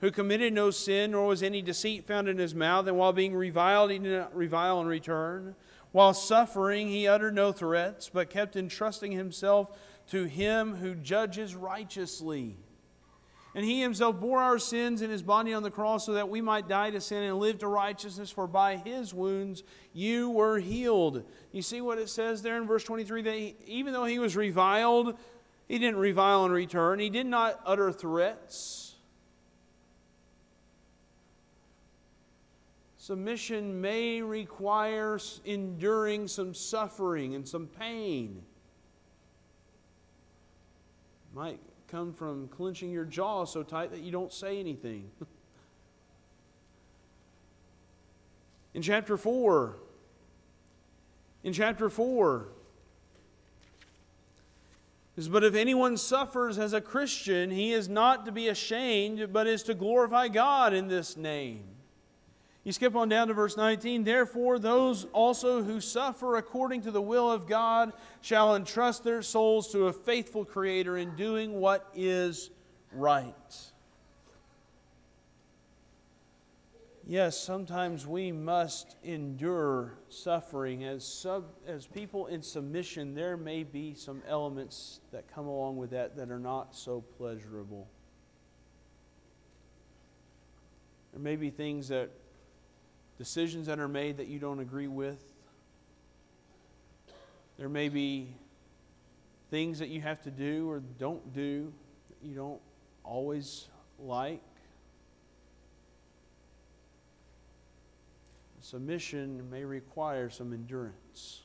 Who 0.00 0.10
committed 0.10 0.52
no 0.52 0.70
sin, 0.70 1.12
nor 1.12 1.26
was 1.26 1.42
any 1.42 1.60
deceit 1.62 2.06
found 2.06 2.28
in 2.28 2.38
his 2.38 2.54
mouth, 2.54 2.86
and 2.86 2.96
while 2.96 3.12
being 3.12 3.34
reviled, 3.34 3.90
he 3.90 3.98
did 3.98 4.18
not 4.18 4.34
revile 4.34 4.80
in 4.80 4.86
return. 4.86 5.54
While 5.92 6.14
suffering, 6.14 6.88
he 6.88 7.06
uttered 7.06 7.34
no 7.34 7.52
threats, 7.52 8.10
but 8.12 8.30
kept 8.30 8.56
entrusting 8.56 9.12
himself 9.12 9.78
to 10.08 10.24
him 10.24 10.76
who 10.76 10.94
judges 10.94 11.54
righteously. 11.54 12.56
And 13.54 13.64
he 13.64 13.80
himself 13.80 14.18
bore 14.18 14.40
our 14.40 14.58
sins 14.58 15.00
in 15.00 15.10
his 15.10 15.22
body 15.22 15.52
on 15.52 15.62
the 15.62 15.70
cross 15.70 16.06
so 16.06 16.14
that 16.14 16.28
we 16.28 16.40
might 16.40 16.68
die 16.68 16.90
to 16.90 17.00
sin 17.00 17.22
and 17.22 17.38
live 17.38 17.58
to 17.58 17.68
righteousness, 17.68 18.30
for 18.30 18.48
by 18.48 18.76
his 18.76 19.14
wounds 19.14 19.62
you 19.92 20.30
were 20.30 20.58
healed. 20.58 21.22
You 21.52 21.62
see 21.62 21.80
what 21.80 21.98
it 21.98 22.08
says 22.08 22.42
there 22.42 22.56
in 22.56 22.66
verse 22.66 22.82
23 22.82 23.22
that 23.22 23.34
he, 23.34 23.54
even 23.66 23.92
though 23.92 24.06
he 24.06 24.18
was 24.18 24.36
reviled, 24.36 25.16
he 25.68 25.78
didn't 25.78 25.98
revile 25.98 26.44
in 26.46 26.50
return, 26.50 26.98
he 26.98 27.10
did 27.10 27.26
not 27.26 27.60
utter 27.64 27.92
threats. 27.92 28.96
Submission 32.96 33.80
may 33.80 34.22
require 34.22 35.18
enduring 35.44 36.26
some 36.26 36.54
suffering 36.54 37.34
and 37.34 37.46
some 37.46 37.66
pain. 37.66 38.42
Might 41.34 41.60
come 41.94 42.12
from 42.12 42.48
clenching 42.48 42.90
your 42.90 43.04
jaw 43.04 43.44
so 43.44 43.62
tight 43.62 43.92
that 43.92 44.00
you 44.00 44.10
don't 44.10 44.32
say 44.32 44.58
anything. 44.58 45.08
in 48.74 48.82
chapter 48.82 49.16
4, 49.16 49.76
in 51.44 51.52
chapter 51.52 51.88
4, 51.88 52.48
is, 55.16 55.28
but 55.28 55.44
if 55.44 55.54
anyone 55.54 55.96
suffers 55.96 56.58
as 56.58 56.72
a 56.72 56.80
Christian, 56.80 57.52
he 57.52 57.72
is 57.72 57.88
not 57.88 58.26
to 58.26 58.32
be 58.32 58.48
ashamed, 58.48 59.32
but 59.32 59.46
is 59.46 59.62
to 59.62 59.72
glorify 59.72 60.26
God 60.26 60.74
in 60.74 60.88
this 60.88 61.16
name. 61.16 61.62
You 62.64 62.72
skip 62.72 62.96
on 62.96 63.10
down 63.10 63.28
to 63.28 63.34
verse 63.34 63.58
19. 63.58 64.04
Therefore, 64.04 64.58
those 64.58 65.04
also 65.12 65.62
who 65.62 65.82
suffer 65.82 66.36
according 66.36 66.80
to 66.82 66.90
the 66.90 67.02
will 67.02 67.30
of 67.30 67.46
God 67.46 67.92
shall 68.22 68.56
entrust 68.56 69.04
their 69.04 69.20
souls 69.20 69.70
to 69.72 69.88
a 69.88 69.92
faithful 69.92 70.46
Creator 70.46 70.96
in 70.96 71.14
doing 71.14 71.60
what 71.60 71.86
is 71.94 72.50
right. 72.90 73.34
Yes, 77.06 77.38
sometimes 77.38 78.06
we 78.06 78.32
must 78.32 78.96
endure 79.04 79.98
suffering. 80.08 80.84
As, 80.84 81.04
sub, 81.04 81.44
as 81.66 81.86
people 81.86 82.28
in 82.28 82.42
submission, 82.42 83.14
there 83.14 83.36
may 83.36 83.62
be 83.62 83.92
some 83.94 84.22
elements 84.26 85.00
that 85.12 85.30
come 85.34 85.46
along 85.46 85.76
with 85.76 85.90
that 85.90 86.16
that 86.16 86.30
are 86.30 86.38
not 86.38 86.74
so 86.74 87.02
pleasurable. 87.18 87.86
There 91.12 91.20
may 91.20 91.36
be 91.36 91.50
things 91.50 91.88
that 91.88 92.08
decisions 93.18 93.66
that 93.66 93.78
are 93.78 93.88
made 93.88 94.16
that 94.16 94.26
you 94.26 94.38
don't 94.38 94.60
agree 94.60 94.88
with. 94.88 95.22
There 97.58 97.68
may 97.68 97.88
be 97.88 98.34
things 99.50 99.78
that 99.78 99.88
you 99.88 100.00
have 100.00 100.22
to 100.22 100.30
do 100.30 100.68
or 100.68 100.80
don't 100.98 101.32
do 101.32 101.72
that 102.08 102.26
you 102.26 102.34
don't 102.34 102.60
always 103.04 103.68
like. 103.98 104.42
Submission 108.60 109.48
may 109.50 109.64
require 109.64 110.30
some 110.30 110.52
endurance. 110.52 111.42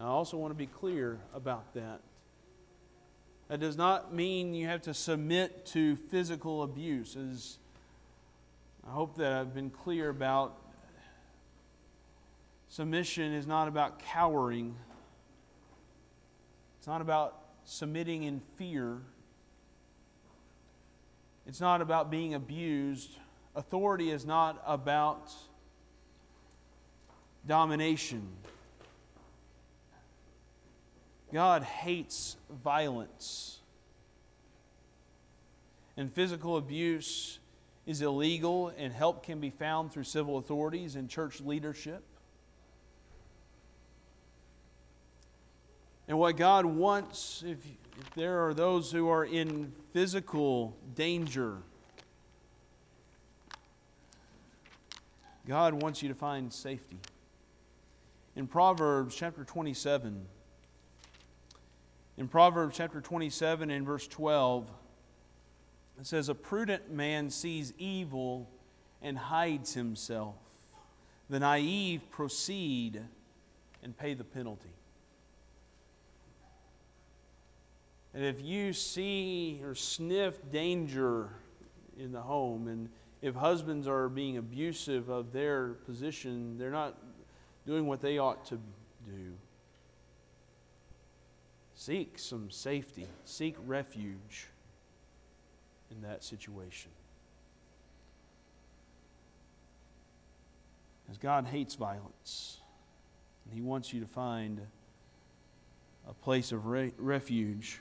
I 0.00 0.04
also 0.04 0.38
want 0.38 0.52
to 0.52 0.56
be 0.56 0.66
clear 0.66 1.20
about 1.34 1.74
that. 1.74 2.00
That 3.48 3.60
does 3.60 3.76
not 3.76 4.14
mean 4.14 4.54
you 4.54 4.66
have 4.66 4.82
to 4.82 4.94
submit 4.94 5.66
to 5.66 5.96
physical 5.96 6.62
abuse. 6.62 7.16
As 7.16 7.58
I 8.88 8.90
hope 8.90 9.16
that 9.16 9.34
I've 9.34 9.52
been 9.52 9.68
clear 9.68 10.08
about 10.08 10.56
submission 12.68 13.34
is 13.34 13.46
not 13.46 13.68
about 13.68 13.98
cowering. 13.98 14.74
It's 16.78 16.86
not 16.86 17.02
about 17.02 17.36
submitting 17.64 18.22
in 18.22 18.40
fear. 18.56 18.96
It's 21.46 21.60
not 21.60 21.82
about 21.82 22.10
being 22.10 22.32
abused. 22.32 23.10
Authority 23.54 24.10
is 24.10 24.24
not 24.24 24.62
about 24.66 25.34
domination. 27.46 28.26
God 31.30 31.62
hates 31.62 32.38
violence. 32.64 33.58
And 35.94 36.10
physical 36.10 36.56
abuse 36.56 37.38
is 37.88 38.02
illegal 38.02 38.70
and 38.76 38.92
help 38.92 39.24
can 39.24 39.40
be 39.40 39.48
found 39.48 39.90
through 39.90 40.04
civil 40.04 40.36
authorities 40.36 40.94
and 40.94 41.08
church 41.08 41.40
leadership. 41.40 42.04
And 46.06 46.18
what 46.18 46.36
God 46.36 46.66
wants, 46.66 47.42
if, 47.46 47.56
if 47.98 48.14
there 48.14 48.46
are 48.46 48.52
those 48.52 48.92
who 48.92 49.08
are 49.08 49.24
in 49.24 49.72
physical 49.94 50.76
danger, 50.94 51.56
God 55.46 55.72
wants 55.72 56.02
you 56.02 56.10
to 56.10 56.14
find 56.14 56.52
safety. 56.52 56.98
In 58.36 58.46
Proverbs 58.46 59.14
chapter 59.16 59.44
27, 59.44 60.26
in 62.18 62.28
Proverbs 62.28 62.76
chapter 62.76 63.00
27 63.00 63.70
and 63.70 63.86
verse 63.86 64.06
12, 64.06 64.70
it 65.98 66.06
says, 66.06 66.28
A 66.28 66.34
prudent 66.34 66.90
man 66.90 67.30
sees 67.30 67.72
evil 67.78 68.48
and 69.02 69.18
hides 69.18 69.74
himself. 69.74 70.36
The 71.28 71.40
naive 71.40 72.08
proceed 72.10 73.02
and 73.82 73.96
pay 73.96 74.14
the 74.14 74.24
penalty. 74.24 74.70
And 78.14 78.24
if 78.24 78.40
you 78.40 78.72
see 78.72 79.60
or 79.62 79.74
sniff 79.74 80.38
danger 80.50 81.28
in 81.98 82.12
the 82.12 82.22
home, 82.22 82.68
and 82.68 82.88
if 83.20 83.34
husbands 83.34 83.86
are 83.86 84.08
being 84.08 84.38
abusive 84.38 85.08
of 85.08 85.32
their 85.32 85.70
position, 85.84 86.56
they're 86.58 86.70
not 86.70 86.96
doing 87.66 87.86
what 87.86 88.00
they 88.00 88.18
ought 88.18 88.46
to 88.46 88.56
do. 89.06 89.32
Seek 91.74 92.18
some 92.18 92.50
safety, 92.50 93.06
seek 93.24 93.56
refuge 93.66 94.48
in 95.90 96.02
that 96.02 96.22
situation. 96.22 96.90
Because 101.04 101.18
God 101.18 101.46
hates 101.46 101.74
violence, 101.74 102.58
and 103.44 103.54
He 103.54 103.62
wants 103.62 103.92
you 103.92 104.00
to 104.00 104.06
find 104.06 104.60
a 106.08 106.12
place 106.12 106.52
of 106.52 106.66
re- 106.66 106.92
refuge. 106.98 107.80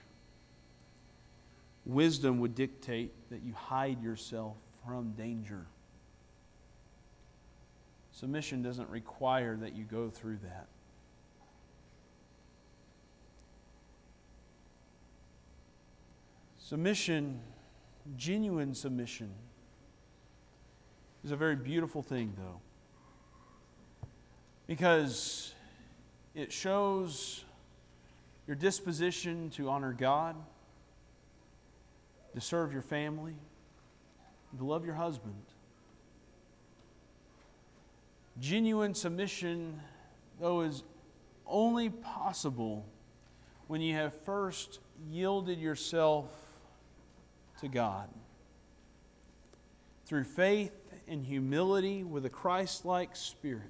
Wisdom 1.86 2.40
would 2.40 2.56
dictate 2.56 3.12
that 3.30 3.42
you 3.44 3.54
hide 3.54 4.02
yourself 4.02 4.56
from 4.86 5.12
danger. 5.12 5.66
Submission 8.12 8.64
doesn't 8.64 8.90
require 8.90 9.56
that 9.58 9.76
you 9.76 9.84
go 9.84 10.10
through 10.10 10.40
that. 10.44 10.68
Submission 16.58 17.40
Genuine 18.16 18.74
submission 18.74 19.30
is 21.26 21.32
a 21.32 21.36
very 21.36 21.56
beautiful 21.56 22.02
thing, 22.02 22.34
though, 22.38 22.62
because 24.66 25.54
it 26.34 26.54
shows 26.54 27.44
your 28.46 28.56
disposition 28.56 29.50
to 29.52 29.70
honor 29.70 29.92
God, 29.92 30.36
to 32.34 32.40
serve 32.40 32.72
your 32.72 32.82
family, 32.82 33.36
to 34.58 34.64
love 34.64 34.86
your 34.86 34.96
husband. 34.96 35.44
Genuine 38.40 38.94
submission, 38.94 39.82
though, 40.40 40.62
is 40.62 40.84
only 41.46 41.90
possible 41.90 42.86
when 43.68 43.82
you 43.82 43.96
have 43.96 44.14
first 44.22 44.80
yielded 45.10 45.60
yourself 45.60 46.47
to 47.62 47.68
God. 47.68 48.10
Through 50.06 50.24
faith 50.24 50.72
and 51.08 51.26
humility 51.26 52.04
with 52.04 52.26
a 52.26 52.30
Christ 52.30 52.86
like 52.86 53.16
spirit, 53.16 53.64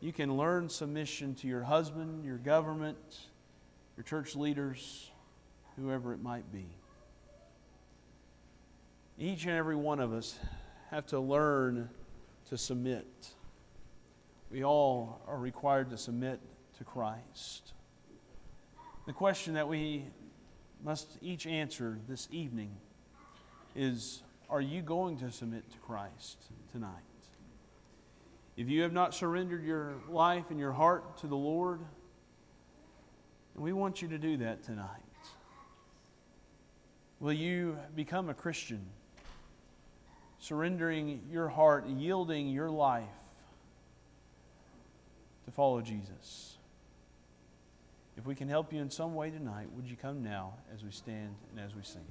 you 0.00 0.12
can 0.12 0.36
learn 0.36 0.68
submission 0.68 1.34
to 1.36 1.46
your 1.46 1.62
husband, 1.62 2.24
your 2.24 2.38
government, 2.38 2.96
your 3.96 4.04
church 4.04 4.36
leaders, 4.36 5.10
whoever 5.76 6.12
it 6.12 6.22
might 6.22 6.50
be. 6.52 6.66
Each 9.18 9.44
and 9.44 9.54
every 9.54 9.76
one 9.76 10.00
of 10.00 10.12
us 10.12 10.38
have 10.90 11.06
to 11.06 11.20
learn 11.20 11.88
to 12.48 12.58
submit. 12.58 13.06
We 14.50 14.64
all 14.64 15.22
are 15.26 15.38
required 15.38 15.90
to 15.90 15.98
submit 15.98 16.40
to 16.78 16.84
Christ. 16.84 17.72
The 19.06 19.12
question 19.12 19.54
that 19.54 19.68
we 19.68 20.04
must 20.84 21.18
each 21.20 21.46
answer 21.46 21.98
this 22.08 22.28
evening 22.30 22.70
is 23.74 24.22
Are 24.48 24.60
you 24.60 24.82
going 24.82 25.18
to 25.18 25.30
submit 25.30 25.70
to 25.72 25.78
Christ 25.78 26.38
tonight? 26.72 26.90
If 28.56 28.68
you 28.68 28.82
have 28.82 28.92
not 28.92 29.14
surrendered 29.14 29.64
your 29.64 29.94
life 30.08 30.44
and 30.50 30.58
your 30.58 30.72
heart 30.72 31.18
to 31.18 31.26
the 31.26 31.36
Lord, 31.36 31.80
we 33.54 33.72
want 33.72 34.00
you 34.00 34.08
to 34.08 34.18
do 34.18 34.38
that 34.38 34.62
tonight. 34.62 34.88
Will 37.20 37.32
you 37.32 37.78
become 37.94 38.28
a 38.28 38.34
Christian, 38.34 38.84
surrendering 40.38 41.22
your 41.30 41.48
heart, 41.48 41.86
yielding 41.86 42.48
your 42.48 42.70
life 42.70 43.04
to 45.46 45.50
follow 45.50 45.80
Jesus? 45.80 46.55
If 48.16 48.26
we 48.26 48.34
can 48.34 48.48
help 48.48 48.72
you 48.72 48.80
in 48.80 48.90
some 48.90 49.14
way 49.14 49.30
tonight, 49.30 49.68
would 49.74 49.86
you 49.86 49.96
come 49.96 50.22
now 50.22 50.54
as 50.74 50.82
we 50.82 50.90
stand 50.90 51.34
and 51.50 51.60
as 51.60 51.74
we 51.74 51.82
sing? 51.82 52.06